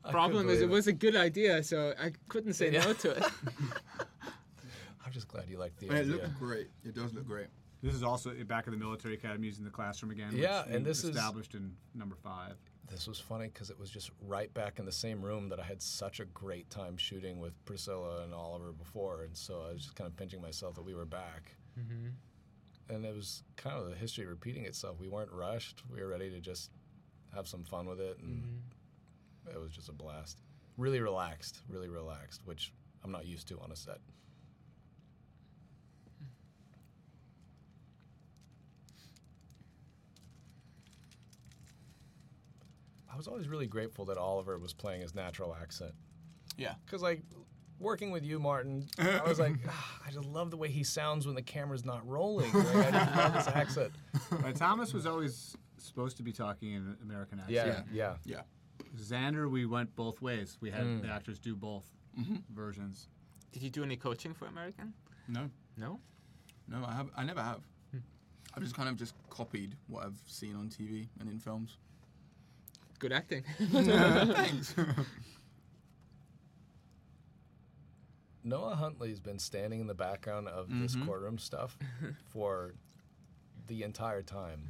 [0.04, 3.12] I Problem is, it believe was a good idea, so I couldn't say no to
[3.12, 3.24] it.
[5.06, 6.14] I'm just glad you liked the And it idea.
[6.16, 6.68] looks great.
[6.84, 7.48] It does look great.
[7.84, 10.32] This is also back at the military academy using the classroom again.
[10.36, 12.56] Yeah, which and we this is- established in number five.
[12.90, 15.64] This was funny because it was just right back in the same room that I
[15.64, 19.84] had such a great time shooting with Priscilla and Oliver before, and so I was
[19.84, 21.56] just kind of pinching myself that we were back.
[22.90, 25.00] And it was kind of the history repeating itself.
[25.00, 25.84] We weren't rushed.
[25.90, 26.70] We were ready to just
[27.34, 28.62] have some fun with it, and
[29.50, 30.42] it was just a blast.
[30.78, 32.74] Really relaxed, really relaxed, which
[33.04, 34.00] I'm not used to on a set.
[43.12, 45.92] I was always really grateful that Oliver was playing his natural accent.
[46.58, 46.76] Yeah.
[46.86, 47.22] Because, like,
[47.80, 51.26] working with you, Martin, I was like, "Ah, I just love the way he sounds
[51.26, 52.52] when the camera's not rolling.
[52.54, 53.92] Like, I just love his accent.
[54.42, 57.86] But Thomas was always supposed to be talking in American accent.
[57.92, 58.38] Yeah, yeah.
[58.38, 58.42] Yeah.
[58.96, 60.58] Xander, we went both ways.
[60.62, 61.02] We had Mm.
[61.02, 61.90] the actors do both
[62.50, 63.08] versions.
[63.52, 64.94] Did you do any coaching for American?
[65.28, 65.50] No.
[65.78, 66.00] No.
[66.68, 67.10] No, I have.
[67.16, 67.62] I never have.
[68.54, 71.78] I've just kind of just copied what I've seen on TV and in films.
[73.00, 73.44] Good acting.
[73.60, 74.76] Thanks.
[78.44, 81.06] Noah Huntley's been standing in the background of this Mhm.
[81.06, 81.78] courtroom stuff
[82.30, 82.74] for
[83.68, 84.68] the entire time.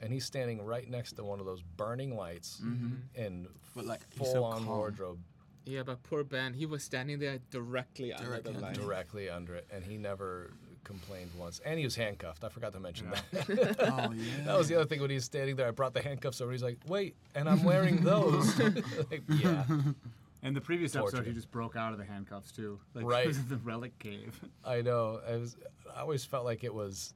[0.00, 2.98] And he's standing right next to one of those burning lights Mhm.
[3.14, 4.66] in But, like, he's so full on calm.
[4.78, 5.18] wardrobe
[5.64, 8.66] yeah, but poor Ben, he was standing there directly, under Directly the under.
[8.68, 8.74] light.
[8.86, 10.50] directly under it, and he never
[10.82, 11.58] complained once.
[11.62, 12.42] And he was handcuffed.
[12.42, 13.76] I forgot to mention that.
[13.80, 14.44] oh yeah.
[14.46, 15.68] that was the other thing when he was standing there.
[15.68, 16.52] I brought the handcuffs over.
[16.52, 18.58] He's like, "Wait, and I'm wearing those."
[19.10, 19.66] like, yeah,
[20.42, 22.80] And the previous episode, he just broke out of the handcuffs too.
[22.94, 23.26] Like, Right.
[23.26, 24.40] This is the relic cave.
[24.64, 25.20] I know.
[25.28, 25.56] I was.
[25.94, 27.12] I always felt like it was.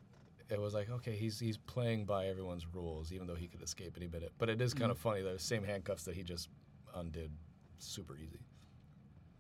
[0.53, 3.95] It was like okay, he's he's playing by everyone's rules, even though he could escape
[3.97, 4.33] any minute.
[4.39, 5.03] But it is kind of mm.
[5.03, 5.23] funny.
[5.23, 6.49] The same handcuffs that he just
[6.95, 7.31] undid,
[7.79, 8.41] super easy.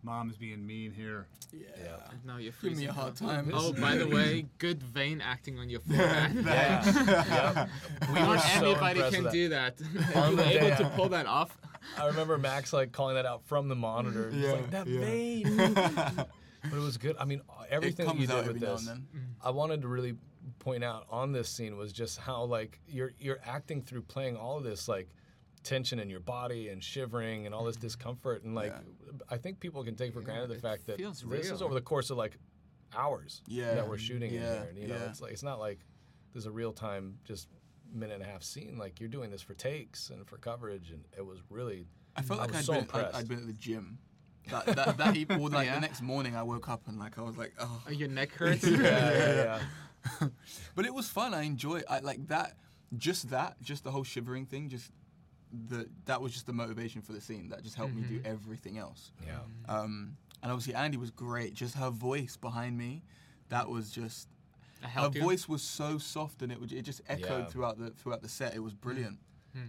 [0.04, 1.28] Mom is being mean here.
[1.52, 1.96] yeah.
[2.10, 2.86] And now you're Give freezing.
[2.86, 3.50] me a hard time.
[3.54, 6.44] Oh, by the way, good vein acting on your forehead.
[6.44, 7.66] Yeah.
[8.08, 9.80] We were Not so anybody can with do that.
[10.16, 11.56] On you were able to pull that off.
[11.96, 14.30] I remember Max like calling that out from the monitor.
[14.30, 15.00] He's Yeah, like that yeah.
[15.00, 15.56] vein.
[15.56, 16.28] but
[16.64, 17.16] it was good.
[17.18, 18.88] I mean, everything that you comes out did with every now this.
[18.88, 19.20] and mm.
[19.42, 20.16] I wanted to really
[20.58, 24.58] point out on this scene was just how like you're you're acting through playing all
[24.58, 25.08] of this like
[25.62, 27.86] tension in your body and shivering and all this mm-hmm.
[27.86, 28.74] discomfort and like
[29.30, 31.80] I think people can take for granted the fact that feels this is over the
[31.80, 32.36] course of like
[32.96, 35.78] hours Yeah, that we're shooting in here and you know it's like it's not like
[36.32, 37.48] there's a real time just
[37.94, 41.04] minute and a half scene like you're doing this for takes and for coverage and
[41.16, 43.16] it was really I felt I like was I'd, so been, I'd, impressed.
[43.16, 43.98] I'd been at the gym.
[44.50, 45.76] That that, that even, or like Yeah.
[45.76, 47.82] the next morning, I woke up and like I was like, oh.
[47.86, 48.64] Oh, your neck hurts.
[48.66, 49.60] yeah yeah, yeah.
[50.74, 51.34] But it was fun.
[51.34, 52.56] I enjoy I like that.
[52.96, 53.56] Just that.
[53.62, 54.68] Just the whole shivering thing.
[54.68, 54.90] Just
[55.68, 57.48] the that was just the motivation for the scene.
[57.50, 58.26] That just helped me do mm-hmm.
[58.32, 59.12] everything else.
[59.26, 59.38] yeah.
[59.68, 61.54] Um, and obviously Andy was great.
[61.54, 63.02] Just her voice behind me,
[63.48, 64.28] that was just.
[64.84, 65.20] I Her you.
[65.20, 67.44] voice was so soft and it would it just echoed Yeah.
[67.46, 68.54] throughout the throughout the set.
[68.54, 68.80] It was mm.
[68.80, 69.18] brilliant.
[69.54, 69.66] Hmm.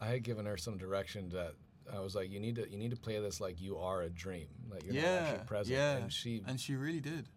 [0.00, 1.54] I had given her some direction that
[1.92, 4.08] I was like, you need to you need to play this like you are a
[4.10, 5.76] dream, like you're not Yeah, actually present.
[5.76, 5.96] yeah.
[5.96, 7.28] And she And she really did.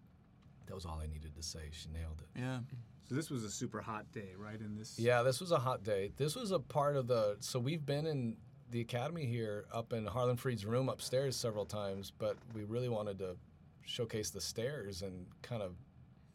[0.67, 1.69] That was all I needed to say.
[1.71, 2.39] She nailed it.
[2.39, 2.59] Yeah.
[3.07, 4.59] So this was a super hot day, right?
[4.59, 4.97] In this.
[4.97, 6.11] Yeah, this was a hot day.
[6.17, 8.37] This was a part of the so we've been in
[8.71, 13.19] the academy here up in Harlan Freed's room upstairs several times, but we really wanted
[13.19, 13.37] to
[13.85, 15.75] showcase the stairs and kind of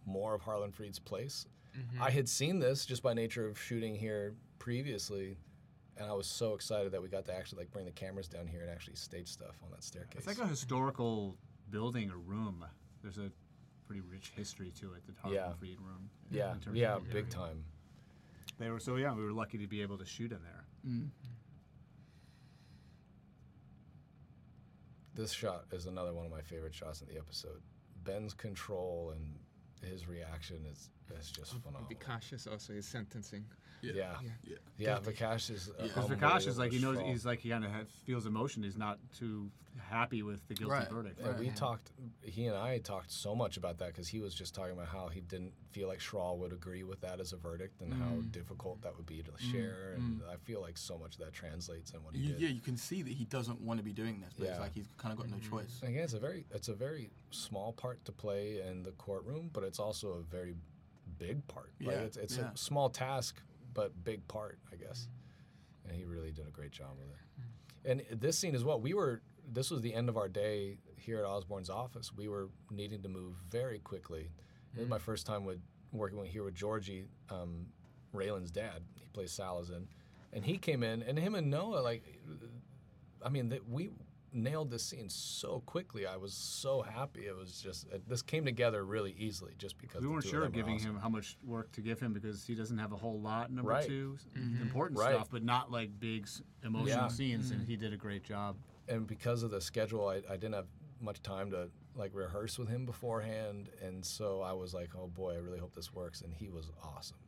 [0.07, 1.47] more of Harlan Freed's place.
[1.77, 2.03] Mm-hmm.
[2.03, 5.37] I had seen this just by nature of shooting here previously,
[5.97, 8.47] and I was so excited that we got to actually like bring the cameras down
[8.47, 10.19] here and actually stage stuff on that staircase.
[10.19, 11.37] It's like a historical
[11.71, 12.65] building or room.
[13.03, 13.31] There's a
[13.91, 15.03] pretty rich history to it.
[15.05, 15.53] The Harlan Yeah.
[15.59, 16.09] Freed room.
[16.31, 17.27] yeah, in terms yeah, of big area.
[17.27, 17.65] time.
[18.61, 19.13] They were so yeah.
[19.13, 20.65] We were lucky to be able to shoot in there.
[20.87, 21.09] Mm.
[25.17, 27.63] This shot is another one of my favorite shots in the episode.
[28.05, 31.89] Ben's control and his reaction is is just phenomenal.
[31.89, 33.45] Be cautious also his sentencing.
[33.83, 34.31] Yeah, Yeah.
[34.45, 34.57] Yeah.
[34.79, 34.99] yeah.
[34.99, 35.71] Vikash is.
[35.79, 37.71] uh, Because Vikash is like he knows unbelievably he's like he kind of
[38.07, 38.63] feels emotion.
[38.63, 40.89] He's not too happy with the guilty Right.
[40.89, 41.19] verdict.
[41.19, 41.31] strong.
[41.31, 41.55] And we Yeah.
[41.55, 41.93] talked.
[42.23, 45.09] He and I talked so much about that because he was just talking about how
[45.09, 48.33] he didn't feel like Schrawl would agree with that as a verdict and how mm.
[48.33, 49.39] difficult that would be to mm.
[49.53, 49.93] share.
[49.95, 50.29] And mm.
[50.29, 52.41] I feel like so much of that translates in what he You, did.
[52.41, 54.51] yeah, you can see that he doesn't want to be doing this, but Yeah.
[54.53, 55.51] it's like he's kind of got no mm-hmm.
[55.51, 55.83] choice.
[55.83, 59.65] Again, it's a very it's a very small part to play in the courtroom, but
[59.65, 60.57] it's also a very
[61.19, 61.71] big part.
[61.81, 62.53] Like, Yeah, it's it's yeah.
[62.53, 63.41] a small task,
[63.75, 65.09] but big part, I guess.
[65.87, 68.11] And he really did a great job with it.
[68.13, 71.19] And this scene as well, we were this was the end of our day here
[71.19, 72.13] at Osborne's office.
[72.15, 74.31] We were needing to move very quickly.
[74.73, 75.59] This was my first time with
[75.93, 77.67] working here with Georgie, um,
[78.13, 78.83] Raylan's dad.
[78.95, 79.89] He plays Salazin,
[80.33, 82.05] and he came in, and him and Noah like
[83.25, 83.91] I mean, that we
[84.33, 86.07] nailed this scene so quickly.
[86.07, 87.27] I was so happy.
[87.27, 90.77] It was just it, this came together really easily, just because We weren't sure giving
[90.77, 90.97] awesome.
[90.97, 93.51] him how much work to give him because he doesn't have a whole lot.
[93.51, 93.87] Number Right.
[93.87, 94.63] 2 mm-hmm.
[94.63, 95.15] important Right.
[95.15, 96.29] stuff, but not like big
[96.65, 97.09] emotional Yeah.
[97.09, 97.51] scenes.
[97.51, 97.71] And mm-hmm.
[97.71, 98.57] he did a great job.
[98.89, 100.67] and because of the schedule, I, I didn't have
[101.01, 105.35] much time to like rehearse with him beforehand, and so I was like, oh boy,
[105.35, 106.21] I really hope this works.
[106.23, 107.19] And he was awesome.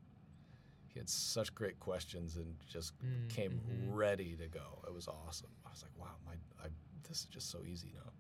[0.89, 3.93] He had such great questions and just mm, came mm-hmm.
[3.95, 4.83] ready to go.
[4.87, 5.49] It was awesome.
[5.65, 6.69] I was like, wow, my I,
[7.09, 8.11] this is just so easy now.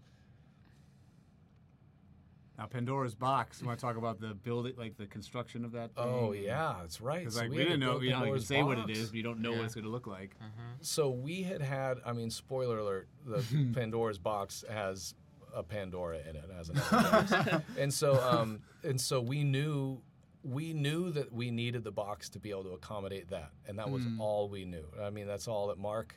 [2.58, 3.60] Now Pandora's box.
[3.60, 5.90] You want to talk about the building, like the construction of that?
[5.96, 7.20] Oh yeah, that's right.
[7.20, 8.62] Because So like we, had to didn't know, build you know, you can Pandora's say
[8.62, 9.10] what it is, box.
[9.10, 9.56] but you don't know Yeah.
[9.58, 10.36] what it's going to look like.
[10.82, 13.42] So we had had, I mean, spoiler alert, the
[13.74, 15.14] Pandora's box has
[15.54, 20.00] a Pandora in it, has an and so um, and so we knew
[20.44, 23.90] we knew that we needed the box to be able to accommodate that, and that
[23.90, 24.84] was all we knew.
[25.02, 26.14] I mean, that's all that Mark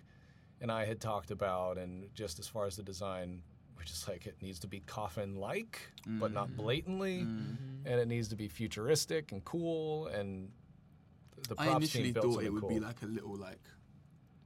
[0.66, 3.44] and I had talked about, and just as far as the design.
[3.78, 6.62] We're just like it needs to be coffin-like, but not mm-hmm.
[6.62, 7.86] blatantly, mm-hmm.
[7.86, 10.08] and it needs to be futuristic and cool.
[10.08, 10.50] And
[11.50, 12.70] the props I initially team built thought it would cool.
[12.70, 13.60] be like a little like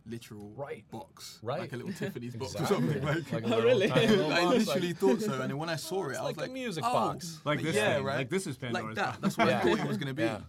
[0.08, 0.84] literal Right.
[0.92, 1.60] box, Right.
[1.62, 3.02] like a little Tiffany's box or something.
[3.04, 5.58] Like, Like a oh, little tiny little I box, like- literally thought so, and then
[5.58, 7.40] when I saw it, It's I was like a music oh, box.
[7.46, 8.04] Like this yeah, thing.
[8.04, 8.18] right.
[8.18, 9.06] Like this is Pandora's like that.
[9.06, 9.20] box.
[9.22, 9.60] That's what Yeah.
[9.60, 10.24] I thought it was going to be.
[10.24, 10.40] Yeah.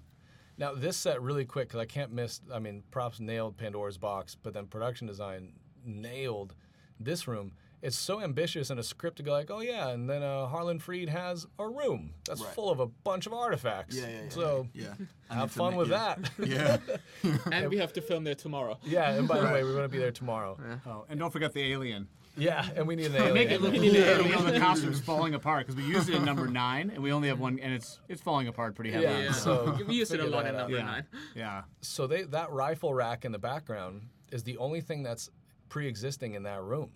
[0.60, 2.40] Now this set really quick because I can't miss.
[2.52, 6.54] I mean, props nailed Pandora's box, but then production design nailed
[7.00, 7.52] this room.
[7.82, 10.78] It's so ambitious in a script to go like, oh yeah, and then uh, Harlan
[10.78, 12.52] Freed has a room that's Right.
[12.54, 13.96] full of a bunch of artifacts.
[13.96, 14.28] Yeah, yeah, yeah.
[14.28, 14.94] So yeah.
[15.30, 16.14] I have fun make- with yeah.
[16.38, 16.46] that.
[16.46, 17.36] Yeah.
[17.52, 18.78] And we have to film there tomorrow.
[18.84, 20.58] yeah, and by the way, we're going to be there tomorrow.
[20.86, 22.06] Oh, and don't forget the alien.
[22.36, 23.34] Yeah, and we need an alien.
[23.34, 24.44] Make it look cool.
[24.52, 27.40] the costume's falling apart because we used it in number nine, and we only have
[27.40, 29.24] one, and it's it's falling apart pretty heavily.
[29.24, 29.32] Yeah.
[29.32, 31.04] So, So we used it a lot in number yeah, nine.
[31.34, 31.62] yeah.
[31.80, 35.28] so they that rifle rack in the background is the only thing that's
[35.68, 36.90] pre-existing in that room.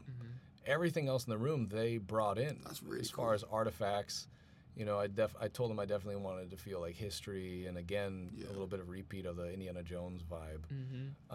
[0.67, 2.61] Everything else in the room they brought in.
[2.65, 4.29] That's really as far as artifacts.
[4.77, 7.77] You know, I def I told them I definitely wanted to feel like history and
[7.77, 8.47] again Yeah.
[8.49, 10.65] a little bit of repeat of the Indiana Jones vibe.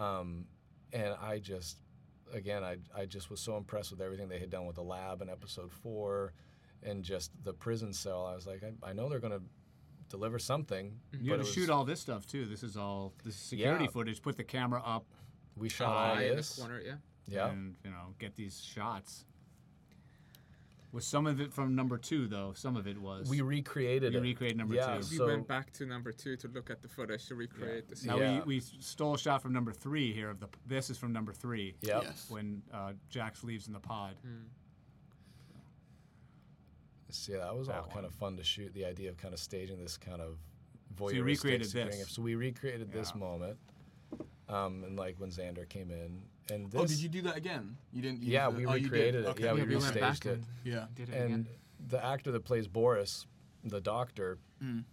[0.02, 0.46] Um,
[0.92, 1.78] and I just
[2.32, 5.22] again I I just was so impressed with everything they had done with the lab
[5.22, 6.32] in episode four,
[6.82, 8.26] and just the prison cell.
[8.26, 9.40] I was like, I, I know they're gonna
[10.08, 10.98] deliver something.
[11.14, 11.22] Mhm.
[11.22, 12.46] You but had to was- shoot all this stuff too.
[12.46, 13.90] This is all this is security Yeah.
[13.90, 14.20] footage.
[14.22, 15.06] Put the camera up,
[15.56, 16.56] We shot all Eye in the this.
[16.58, 16.96] corner, yeah.
[17.26, 17.48] Yeah.
[17.50, 19.24] and you know get these shots.
[20.92, 22.52] Was some of it from number two though?
[22.56, 23.28] Some of it was.
[23.28, 24.22] We recreated You it.
[24.22, 25.06] recreated number yeah, two.
[25.10, 27.94] We So went back to number two to look at the footage to recreate the
[27.94, 28.08] scene.
[28.08, 28.40] now Yeah.
[28.44, 30.30] we, we stole a shot from number three here.
[30.30, 31.76] Of the this is from number three.
[31.82, 32.02] Yep.
[32.04, 32.26] Yes.
[32.28, 34.16] When uh, Jax leaves in the pod.
[37.12, 38.72] So, yeah, that was all That kind of fun to shoot.
[38.72, 40.38] The idea of kind of staging this kind of
[40.90, 42.08] you voyeuristic recreated security- this.
[42.10, 43.58] So we recreated this moment,
[44.50, 46.80] um, and like when Xander came in, and this.
[46.80, 47.76] Oh, did you do that again?
[47.92, 48.20] You didn't.
[48.22, 48.92] Use Yeah, the, we oh, you did?
[48.92, 49.28] recreated it.
[49.28, 49.44] Okay.
[49.44, 50.32] Yeah, we Yeah, we went back restaged it.
[50.34, 50.86] and Yeah.
[50.94, 51.46] did it and again.
[51.88, 53.26] the actor that plays Boris,
[53.64, 54.84] the doctor, Mm.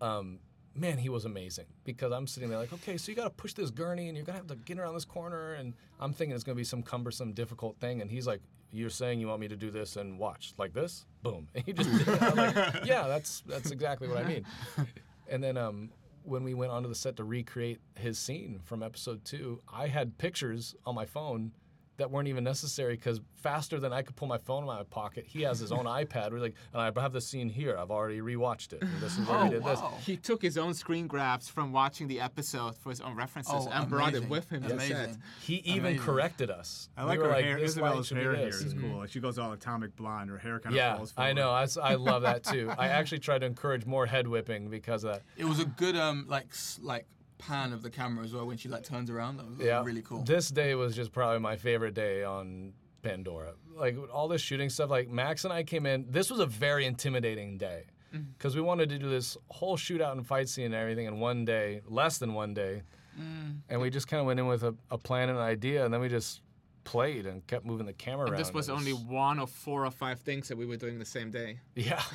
[0.00, 0.38] um,
[0.74, 1.66] man, he was amazing.
[1.84, 4.24] Because I'm sitting there like, okay, so you got to push this gurney, and you're
[4.26, 7.32] gonna have to get around this corner, and I'm thinking it's gonna be some cumbersome,
[7.32, 10.52] difficult thing, and he's like, "You're saying you want me to do this and watch
[10.58, 11.06] like this?
[11.22, 12.22] Boom!" And he just, did it.
[12.22, 14.44] I'm like, yeah, that's that's exactly what I mean.
[15.32, 15.90] And then um,
[16.22, 20.18] when we went onto the set to recreate his scene from episode two, I had
[20.18, 21.52] pictures on my phone
[22.00, 24.82] that weren't even necessary because faster than I could pull my phone out of my
[24.84, 26.32] pocket, he has his own iPad.
[26.32, 27.78] We're like, and I have the scene here.
[27.78, 28.82] I've already rewatched it.
[28.82, 29.80] And this is where Oh, we did this.
[29.80, 29.94] wow.
[30.04, 33.70] He took his own screen grabs from watching the episode for his own references Oh,
[33.72, 35.22] and brought it with him to Amazing.
[35.40, 36.02] He even Amazing.
[36.04, 36.88] corrected us.
[36.96, 37.58] I like were her hair.
[37.60, 38.98] "This light Isabella's hair here this." is cool.
[38.98, 40.30] Like she goes all atomic blonde.
[40.30, 41.34] Her hair kind of Yeah, falls I forward.
[41.36, 41.50] know.
[41.82, 42.72] I love that too.
[42.78, 45.22] I actually tried to encourage more head whipping because of that.
[45.36, 46.46] It was a good um like
[46.82, 47.06] like
[47.40, 49.38] pan of the camera as well when she like turns around.
[49.38, 50.22] That was Yeah, really cool.
[50.22, 52.72] This day was just probably my favorite day on
[53.02, 53.54] Pandora.
[53.74, 54.90] Like all this shooting stuff.
[54.90, 56.06] Like Max and I came in.
[56.08, 58.24] This was a very intimidating day mm.
[58.36, 61.44] because we wanted to do this whole shootout and fight scene and everything in one
[61.44, 62.82] day, less than one day,
[63.18, 63.56] mm.
[63.68, 65.92] and we just kind of went in with a, a plan and an idea, and
[65.92, 66.42] then we just
[66.84, 68.40] played and kept moving the camera And around.
[68.40, 71.04] this was It only one of four or five things that we were doing the
[71.04, 71.58] same day.
[71.74, 72.02] Yeah.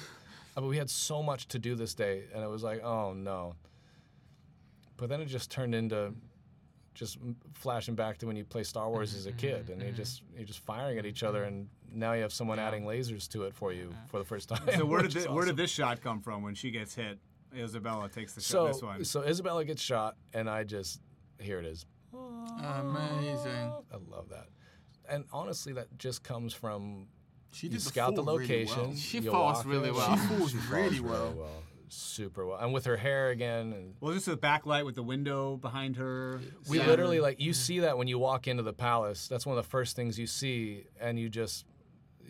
[0.56, 3.56] But we had so much to do this day, and it was like, oh no.
[4.98, 6.14] But then it just turned into
[6.96, 7.18] just
[7.54, 9.90] flashing back to when you play Star Wars mm-hmm, as a kid, mm-hmm, and you're
[9.92, 9.98] mm-hmm.
[9.98, 13.44] just you're just firing at each other, and now you have someone adding lasers to
[13.44, 14.68] it for you for the first time.
[14.76, 16.96] So where did which is thi- where did this shot come from when she gets
[16.96, 17.20] hit?
[17.56, 18.50] Isabella takes the shot.
[18.50, 19.06] So This one.
[19.06, 21.02] so Isabella gets shot, and I just
[21.40, 21.86] here it is.
[22.14, 23.74] Amazing.
[23.92, 24.48] I love that,
[25.10, 27.08] and honestly, that just comes from
[27.52, 28.82] She you did the scout the fall really location.
[28.84, 28.96] well.
[28.96, 30.18] She you falls really well.
[30.18, 31.36] She falls really well.
[31.90, 35.04] Super well, and with her hair again, and Well, this is a backlight with the
[35.04, 36.42] window behind her.
[36.70, 36.90] We center.
[36.90, 39.28] literally like you see that when you walk into the palace.
[39.28, 41.66] That's one of the first things you see, and you just,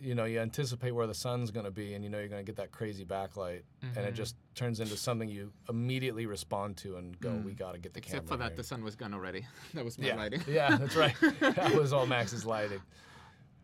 [0.00, 2.44] you know, you anticipate where the sun's going to be, and you know you're going
[2.44, 4.14] to get that crazy backlight, and it mm-hmm.
[4.14, 7.44] just turns into something you immediately respond to and go, mm.
[7.44, 8.18] "We got to get the camera.
[8.18, 9.46] Except for camera." that, the sun was gone already.
[9.74, 10.42] that was my yeah, lighting.
[10.46, 11.14] yeah, that's right.
[11.40, 12.80] that was all Max's lighting.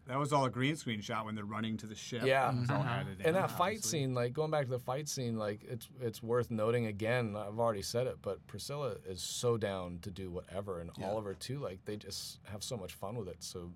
[0.08, 2.22] That was all a green screen shot when they're running to the ship.
[2.24, 2.50] Yeah.
[2.52, 4.00] It was all added in, And that fight obviously.
[4.00, 7.36] scene, like going back to the fight scene, like it's it's worth noting again.
[7.36, 11.08] I've already said it, but Priscilla is so down to do whatever, and Yeah.
[11.08, 11.60] Oliver too.
[11.60, 13.42] Like they just have so much fun with it.
[13.44, 13.70] So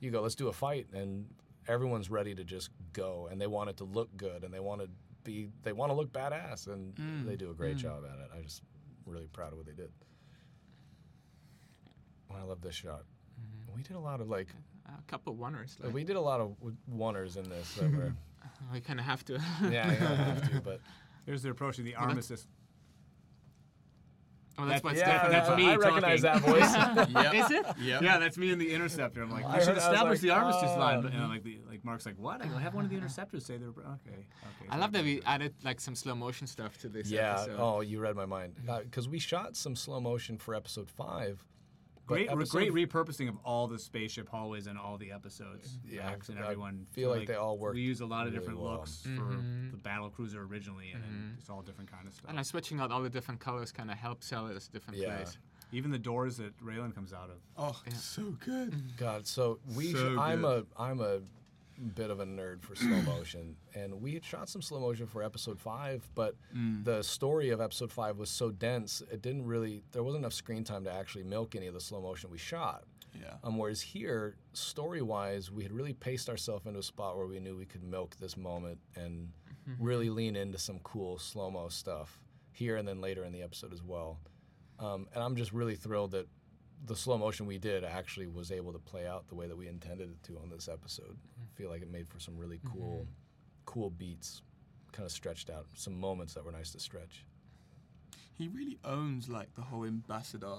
[0.00, 1.26] you go, let's do a fight, and
[1.68, 4.80] everyone's ready to just go, and they want it to look good, and they want
[4.80, 4.88] to
[5.24, 7.26] be they want to look badass, and Mm.
[7.26, 8.30] they do a great job at it.
[8.34, 8.62] I just
[9.04, 9.90] really proud of what they did.
[12.34, 13.02] I love this shot.
[13.40, 13.76] Mm-hmm.
[13.76, 14.48] We did a lot of like
[14.88, 15.82] A couple oneers.
[15.82, 17.74] Like, we did a lot of w- oneers in this.
[17.74, 18.12] That were,
[18.72, 19.40] we kind of have to.
[19.62, 20.80] yeah, you don't have to, but
[21.24, 22.46] There's their approach to the armistice.
[24.58, 26.72] oh, that's That- what's yeah, that's That's me I recognize that voice.
[27.16, 27.34] Yep.
[27.34, 27.66] Is it?
[27.80, 28.02] Yep.
[28.02, 29.22] Yeah, that's me in the interceptor.
[29.22, 30.78] I'm like, I we should heard- I was establish like, the armistice oh.
[30.78, 31.04] line.
[31.06, 32.40] And I'm like, the, like Mark's like, what?
[32.40, 33.80] I have one of the interceptors say they're okay.
[34.14, 34.68] Okay.
[34.70, 37.32] I love that we added like some slow motion stuff to this yeah.
[37.32, 37.56] episode.
[37.58, 38.54] Oh, you read my mind.
[38.68, 41.44] Uh, because we shot some slow motion for episode five.
[42.06, 45.78] But Great, episode- great repurposing of all the spaceship hallways and all the episodes.
[45.84, 46.86] Yeah, Max and I everyone.
[46.92, 48.72] feel So, like they all work We use a lot of really different well.
[48.74, 49.70] looks for Mhm.
[49.72, 52.26] the battle cruiser originally, and then it's all different kind of stuff.
[52.28, 54.70] And like switching out all the different colors kind of helps sell it as a
[54.70, 55.16] different Yeah.
[55.16, 55.38] place.
[55.72, 57.38] Even the doors that Raylan comes out of.
[57.56, 58.96] Oh, it's so good.
[58.96, 59.92] God, so we.
[59.92, 61.20] So sh- I'm a I'm a
[61.94, 65.22] bit of a nerd for slow motion, and we had shot some slow motion for
[65.22, 66.34] episode five, but
[66.84, 69.82] the story of episode five was so dense, it didn't really.
[69.92, 72.84] There wasn't enough screen time to actually milk any of the slow motion we shot.
[73.14, 73.34] Yeah.
[73.44, 77.40] Um, whereas here, story wise, we had really paced ourselves into a spot where we
[77.40, 79.30] knew we could milk this moment and
[79.78, 82.20] really lean into some cool slow mo stuff
[82.52, 84.18] here and then later in the episode as well.
[84.78, 86.28] Um, and I'm just really thrilled that
[86.84, 89.66] the slow motion we did actually was able to play out the way that we
[89.66, 91.16] intended it to on this episode.
[91.40, 93.06] I feel like it made for some really cool,
[93.64, 94.42] cool beats,
[94.92, 97.24] kind of stretched out, some moments that were nice to stretch.
[98.34, 100.58] He really owns like the whole ambassador,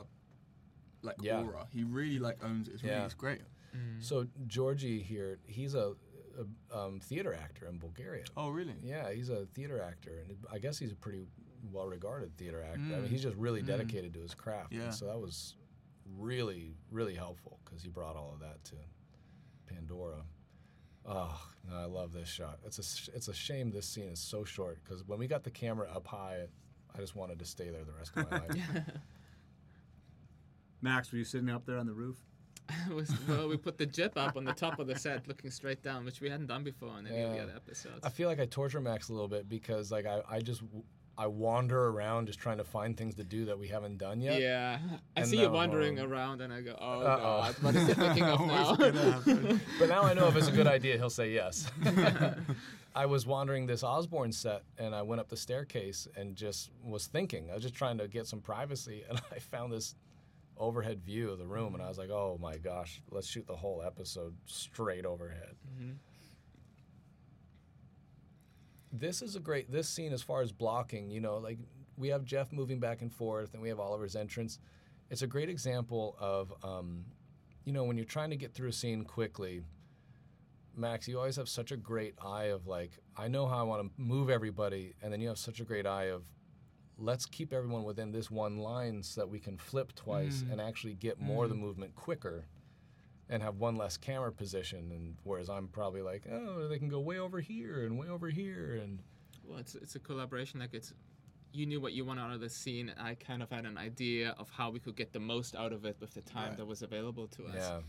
[1.03, 1.41] like Yeah.
[1.43, 1.67] aura.
[1.71, 2.73] He really like owns it.
[2.75, 3.41] It's really, it's great.
[3.99, 5.93] So Georgie here, he's a,
[6.71, 8.23] a um, theater actor in Bulgaria.
[8.35, 8.73] Oh, really?
[8.81, 11.27] Yeah, he's a theater actor, and I guess he's a pretty
[11.71, 12.79] well-regarded theater actor.
[12.79, 13.07] I mean, Mm.
[13.07, 13.67] he's just really Mm.
[13.67, 14.71] dedicated to his craft.
[14.71, 14.89] and Yeah.
[14.89, 15.55] so that was
[16.17, 18.75] really, really helpful because he brought all of that to
[19.67, 20.23] Pandora.
[21.05, 21.39] Oh,
[21.69, 22.59] no, I love this shot.
[22.65, 25.51] It's a it's a shame this scene is so short because when we got the
[25.51, 26.47] camera up high,
[26.95, 28.83] I just wanted to stay there the rest of my life.
[30.81, 32.17] Max, were you sitting up there on the roof?
[32.93, 35.81] Was, well, we put the jib up on the top of the set, looking straight
[35.81, 38.01] down, which we hadn't done before in any of the other episodes.
[38.03, 40.61] I feel like I torture Max a little bit because like I, I just
[41.17, 44.39] I wander around just trying to find things to do that we haven't done yet.
[44.39, 44.77] yeah,
[45.15, 47.17] I And see you wandering um, around, and I go, "Oh Uh-oh.
[47.17, 48.75] God, what is he thinking of now?"
[49.79, 51.71] But now I know if it's a good idea, he'll say yes.
[52.95, 57.05] I was wandering this Osborne set and I went up the staircase and just was
[57.07, 57.49] thinking.
[57.51, 59.95] I was just trying to get some privacy and I found this
[60.57, 63.55] overhead view of the room and I was like, oh my gosh, let's shoot the
[63.55, 65.55] whole episode straight overhead.
[68.99, 71.59] This is a great, this scene as far as blocking, you know, like
[71.97, 74.59] we have Jeff moving back and forth and we have Oliver's entrance.
[75.09, 77.05] It's a great example of, um,
[77.63, 79.61] you know, when you're trying to get through a scene quickly,
[80.75, 83.81] Max, you always have such a great eye of like, I know how I want
[83.81, 86.23] to move everybody, and then you have such a great eye of,
[86.99, 90.93] let's keep everyone within this one line so that we can flip twice and actually
[90.95, 92.45] get more of the movement quicker,
[93.29, 94.91] and have one less camera position.
[94.91, 98.29] And whereas I'm probably like, oh, they can go way over here and way over
[98.29, 98.99] here, and
[99.43, 100.59] Well, it's it's a collaboration.
[100.59, 100.93] Like it's,
[101.53, 102.93] you knew what you wanted out of the scene.
[102.97, 105.85] I kind of had an idea of how we could get the most out of
[105.85, 106.57] it with the time Right.
[106.57, 107.55] that was available to us.
[107.55, 107.79] yeah,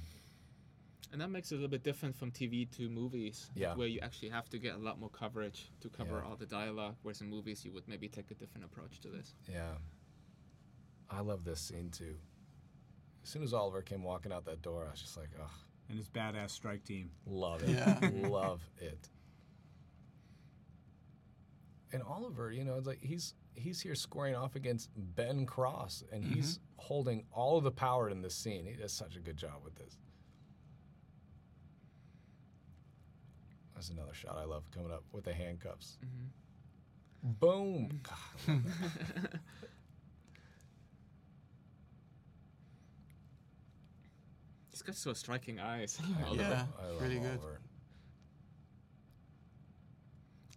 [1.13, 3.75] And that makes it a little bit different from TV to movies, Yeah.
[3.75, 6.29] where you actually have to get a lot more coverage to cover Yeah.
[6.31, 6.97] all the dialogue.
[7.03, 9.35] Whereas in movies, you would maybe take a different approach to this.
[9.49, 9.75] yeah.
[11.11, 12.17] I love this scene too.
[13.23, 15.51] As soon as Oliver came walking out that door, I was just like, oh,
[15.89, 17.11] And his badass strike team.
[17.27, 17.71] Love it.
[17.71, 17.99] Yeah.
[18.29, 19.09] Love it.
[21.93, 26.23] And Oliver, you know, it's like he's he's here scoring off against Ben Cross, and
[26.23, 26.35] mm-hmm.
[26.35, 28.67] he's holding all of the power in this scene.
[28.67, 29.97] He does such a good job with this.
[33.75, 35.99] That's another shot I love coming up with the handcuffs.
[36.05, 37.31] Mm-hmm.
[37.39, 38.01] Boom.
[38.03, 38.17] God,
[38.49, 38.65] I love
[39.23, 39.41] that.
[44.71, 46.01] He's got so striking eyes.
[46.33, 47.39] Yeah, love- I love really good.
[47.41, 47.61] Oliver.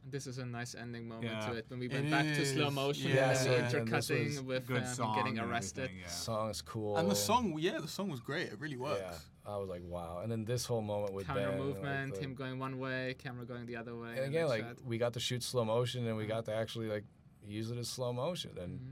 [0.10, 1.48] This is a nice ending moment Yeah.
[1.48, 3.30] to it when we It went back to slow motion yeah.
[3.32, 5.84] and Yeah, the and intercutting was with Good um, getting arrested.
[5.84, 6.08] everything, Yeah.
[6.10, 6.98] Song's cool.
[6.98, 8.48] And the song, yeah, the song was great.
[8.48, 9.00] It really works.
[9.46, 10.20] Yeah, I was like, wow.
[10.24, 13.16] And then this whole moment with camera Ben, like, movement, the- him going one way,
[13.20, 14.14] camera going the other way.
[14.18, 14.84] And again, like shot.
[14.86, 17.06] we got to shoot slow motion, and we got to actually like
[17.46, 18.52] use it as slow motion.
[18.58, 18.92] And Mm-hmm.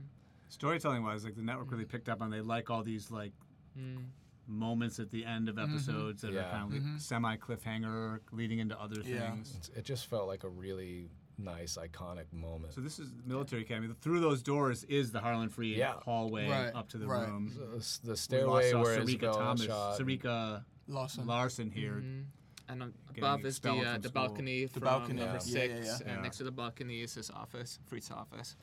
[0.51, 2.31] Storytelling wise, like the network really picked up on.
[2.31, 3.33] They like all these like
[3.77, 4.05] Mm.
[4.53, 6.47] Moments at the end of episodes that Yeah.
[6.47, 9.31] are kind of like semi cliffhanger, leading into other Yeah.
[9.31, 9.49] things.
[9.51, 12.73] it's- it just felt like a really nice, iconic moment.
[12.73, 13.93] So this is military academy.
[14.01, 15.99] Through those doors is the Harlan Freed Yeah.
[16.03, 17.27] hallway Right, up to the right.
[17.29, 17.49] room.
[17.55, 19.99] The, the stairway lost, where Sarika Isabel Thomas, shot.
[19.99, 21.27] Sarika Lawson.
[21.27, 22.01] Larson here.
[22.01, 22.25] Mhm.
[22.69, 25.39] And above is the uh, the balcony The from balcony, number yeah.
[25.39, 25.97] six, Yeah, yeah, yeah.
[25.99, 26.21] and Yeah.
[26.21, 28.55] next to the balcony is his office, Freed's office.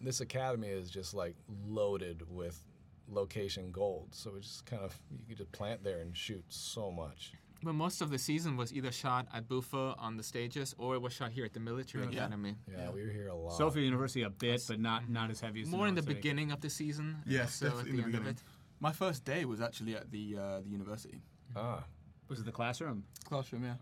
[0.00, 2.64] This academy is just like loaded with
[3.08, 4.08] location gold.
[4.12, 7.32] So it's just kind of you could just plant there and shoot so much.
[7.62, 11.02] But most of the season was either shot at Bufa on the stages or it
[11.02, 12.10] was shot here at the military Yeah.
[12.10, 12.54] academy.
[12.70, 13.56] Yeah, we were here a lot.
[13.56, 16.60] Sofia University a bit, but not not as heavy as More in the beginning of
[16.60, 17.16] the season.
[17.26, 18.28] Yes, so at the in the end of beginning.
[18.28, 18.42] it.
[18.80, 21.20] My first day was actually at the uh, the university
[21.56, 21.84] Ah.
[22.28, 23.04] Was it the classroom?
[23.24, 23.64] classroom.
[23.64, 23.74] Yeah.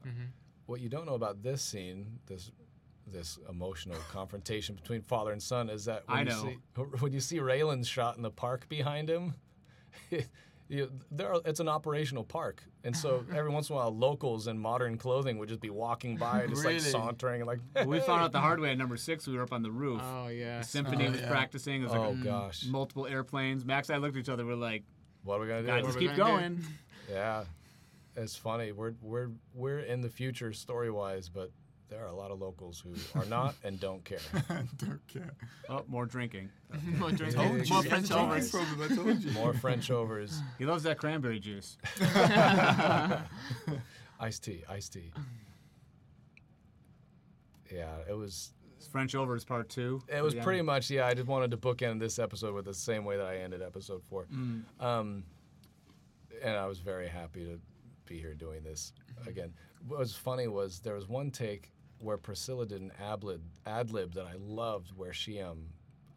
[0.67, 2.51] What you don't know about this scene, this
[3.07, 6.59] this emotional confrontation between father and son, is that when I you see
[7.01, 9.35] when you see Raylan's shot in the park behind him,
[10.69, 14.49] you, there are, it's an operational park, and so every once in a while, locals
[14.49, 16.75] in modern clothing would just be walking by, just Really?
[16.75, 17.87] like sauntering, and like.
[17.87, 19.27] we found out the hard way at number six.
[19.27, 20.01] We were up on the roof.
[20.05, 20.59] Oh yeah.
[20.59, 21.29] the symphony Oh, was yeah.
[21.31, 21.83] practicing.
[21.83, 23.65] It was like Oh gosh, multiple airplanes.
[23.65, 24.45] Max and I looked at each other.
[24.45, 24.83] We're like,
[25.23, 25.69] what are we gonna do?
[25.69, 26.57] guys, just keep gonna do?
[26.57, 26.65] going.
[27.11, 27.45] Yeah,
[28.17, 28.73] it's funny.
[28.73, 31.53] We're we're we're in the future story wise, but
[31.89, 34.19] there are a lot of locals who are not and don't care.
[34.79, 35.35] Don't care.
[35.69, 36.51] Oh, more drinking.
[36.99, 37.41] More drinking.
[37.41, 37.73] Told you.
[37.73, 38.51] More French overs.
[38.51, 39.31] Problem, I told you.
[39.33, 41.79] More French overs, He loves that cranberry juice.
[44.21, 45.13] iced tea, iced tea.
[47.73, 50.03] Yeah, it was It's French overs part two.
[50.09, 50.43] It was Yeah.
[50.45, 51.07] pretty much yeah.
[51.07, 54.03] I just wanted to bookend this episode with the same way that I ended episode
[54.05, 54.27] four,
[54.81, 55.25] um,
[56.43, 57.59] and I was very happy to
[58.07, 58.93] be here doing this
[59.27, 59.53] again.
[59.87, 63.91] What was funny was there was one take where Priscilla did an ad lib, ad
[63.91, 65.67] lib that I loved, where she um,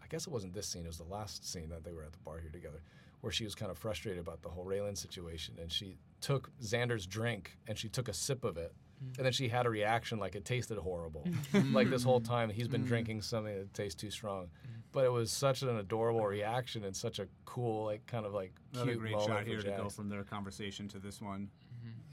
[0.02, 2.12] I guess it wasn't this scene, it was the last scene that they were at
[2.12, 2.82] the bar here together,
[3.22, 7.06] where she was kind of frustrated about the whole Raylan situation, and she took Xander's
[7.06, 8.74] drink and she took a sip of it.
[9.18, 11.26] And then she had a reaction like it tasted horrible.
[11.72, 14.50] like this whole time he's been drinking something that tastes too strong.
[14.92, 18.52] But it was such an adorable reaction and such a cool, like kind of like
[18.74, 21.50] Another cute great moment shot here to go from their conversation to this one.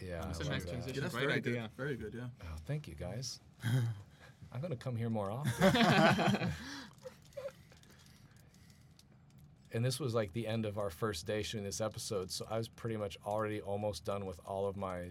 [0.00, 0.70] Yeah, It's I a love nice that.
[0.70, 0.94] transition.
[0.94, 1.52] Yeah, that's Great very idea.
[1.62, 1.70] good.
[1.76, 2.14] Very good.
[2.14, 2.26] Yeah.
[2.42, 3.40] Oh, thank you guys.
[4.52, 6.48] I'm gonna come here more often.
[9.72, 12.56] and this was like the end of our first day shooting this episode, so I
[12.58, 15.08] was pretty much already almost done with all of my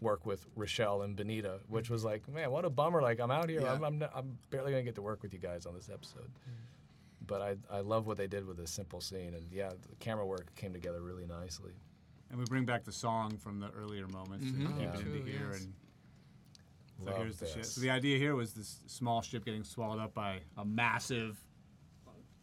[0.00, 3.02] work with Raechelle and Banita, which was like, man, what a bummer!
[3.02, 3.72] Like I'm out here, Yeah.
[3.72, 6.24] I'm, I'm, I'm barely gonna get to work with you guys on this episode.
[6.48, 6.52] Mm.
[7.26, 10.26] But I, I love what they did with this simple scene, and yeah, the camera
[10.26, 11.72] work came together really nicely.
[12.30, 14.54] And we bring back the song from the earlier moments Mhm.
[14.66, 14.82] and keep Yeah.
[14.94, 15.50] it into True, here.
[15.52, 15.62] yes.
[15.64, 15.74] And
[16.98, 17.64] so Love here's the ship.
[17.64, 21.42] So the idea here was this small ship getting swallowed up by a massive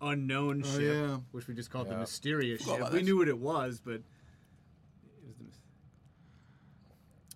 [0.01, 1.17] unknown Oh, ship, yeah.
[1.31, 2.81] which we just called the mysterious Forgot ship.
[2.81, 4.03] about We knew what it was, but it
[5.25, 5.45] was the,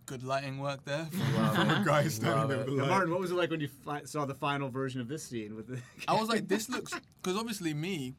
[0.05, 1.07] Good lighting work there.
[1.11, 1.11] Love
[1.55, 1.81] From it.
[1.81, 2.89] a guy standing there with the light.
[2.89, 5.55] Martin, what was it like when you fi- saw the final version of this scene
[5.55, 5.81] with the?
[6.07, 6.91] I was like, this looks
[7.21, 8.15] because obviously me,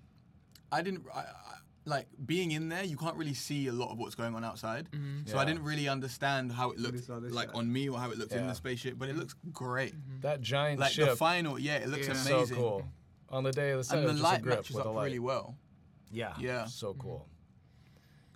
[0.71, 1.52] I didn't I, I,
[1.85, 2.85] like being in there.
[2.85, 4.89] You can't really see a lot of what's going on outside,
[5.27, 7.55] so I didn't really understand how it looked like shot.
[7.57, 8.99] on me or how it looked in the spaceship.
[8.99, 9.95] But it looks great.
[10.23, 10.81] That giant ship.
[10.81, 12.13] Like ship the final, yeah, it looks Yeah.
[12.13, 12.47] amazing.
[12.47, 12.89] so cool.
[13.31, 14.87] On the day of the set, And the was just a light grip matches up
[14.87, 15.05] light.
[15.05, 15.57] really well.
[16.11, 16.35] Yeah.
[16.39, 16.67] Yeah.
[16.67, 17.27] So cool.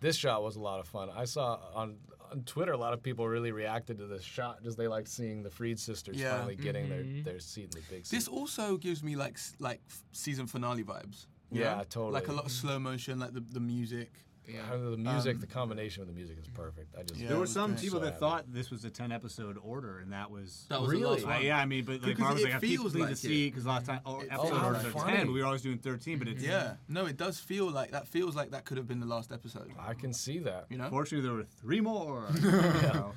[0.01, 1.09] This shot was a lot of fun.
[1.15, 1.97] I saw on
[2.33, 4.61] on Twitter a lot of people really reacted to this shot.
[4.65, 6.37] Just they liked seeing the Freed sisters Yeah.
[6.39, 7.23] finally getting Mhm.
[7.25, 8.17] their, their seat in the big seat.
[8.17, 9.81] This also gives me like like
[10.11, 11.27] season finale vibes.
[11.51, 11.85] You Yeah, know?
[11.89, 12.13] totally.
[12.13, 14.11] Like a lot of slow motion, like the the music.
[14.49, 14.63] Yeah.
[14.77, 16.95] The music, Um, the combination of the music is perfect.
[16.97, 17.31] I just Yeah.
[17.31, 17.81] there were some great.
[17.83, 18.21] people So that happy.
[18.21, 20.67] thought this was a ten episode order, and that was.
[20.69, 21.03] That was Really?
[21.03, 21.45] the last one.
[21.45, 23.11] yeah, I mean, but like Because Mark was it like, I keep feels pleased like
[23.11, 25.41] to see because last time oh, It episode feels orders like are ten, but we
[25.41, 26.19] were always doing thirteen.
[26.21, 26.77] But it's Yeah.
[26.89, 28.07] No, it does feel like that.
[28.07, 29.73] Feels like that could have been the last episode.
[29.81, 30.67] I can see that.
[30.71, 30.91] You know.
[30.91, 32.29] Fortunately, there were three more.
[32.43, 33.11] Yeah.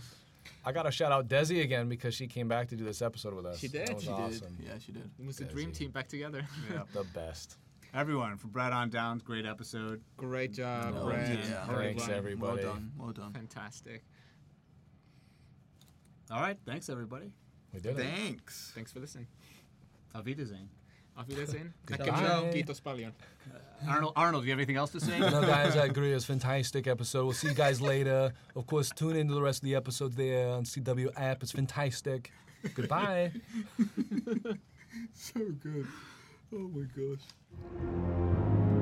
[0.65, 3.33] I got to shout out Desi again because she came back to do this episode
[3.35, 3.59] with us.
[3.59, 3.87] She did.
[3.87, 4.55] That was She awesome.
[4.55, 4.65] did.
[4.65, 5.09] Yeah, she did.
[5.19, 6.45] It was the dream team back together.
[6.71, 6.83] yeah.
[6.91, 7.57] The best.
[7.93, 10.01] Everyone from Brad on down, great episode.
[10.15, 11.29] Great job, No, Brad.
[11.39, 11.65] yeah.
[11.65, 12.11] Thanks, Everyone.
[12.11, 12.63] everybody.
[12.63, 12.91] Well done.
[12.97, 13.33] Well done.
[13.33, 14.03] Fantastic.
[16.31, 17.31] All right, thanks everybody.
[17.73, 18.05] We did it.
[18.05, 18.71] Thanks.
[18.75, 19.25] Thanks for listening.
[20.13, 20.69] Auf Wiedersehen.
[21.17, 21.73] Auf Wiedersehen.
[21.87, 22.05] Goodbye.
[22.05, 22.43] Ciao.
[22.51, 23.11] Kiitos paljon.
[23.51, 23.57] Uh,
[23.89, 25.17] Arnold, Arnold, do you have anything else to say?
[25.19, 26.13] No, guys, I agree.
[26.13, 27.23] It's a fantastic episode.
[27.23, 28.31] We'll see you guys later.
[28.55, 31.41] Of course, tune into the rest of the episodes there on CW app.
[31.41, 32.31] It's fantastic.
[32.75, 33.31] Goodbye.
[35.13, 35.85] So good.
[36.51, 38.78] Oh my gosh.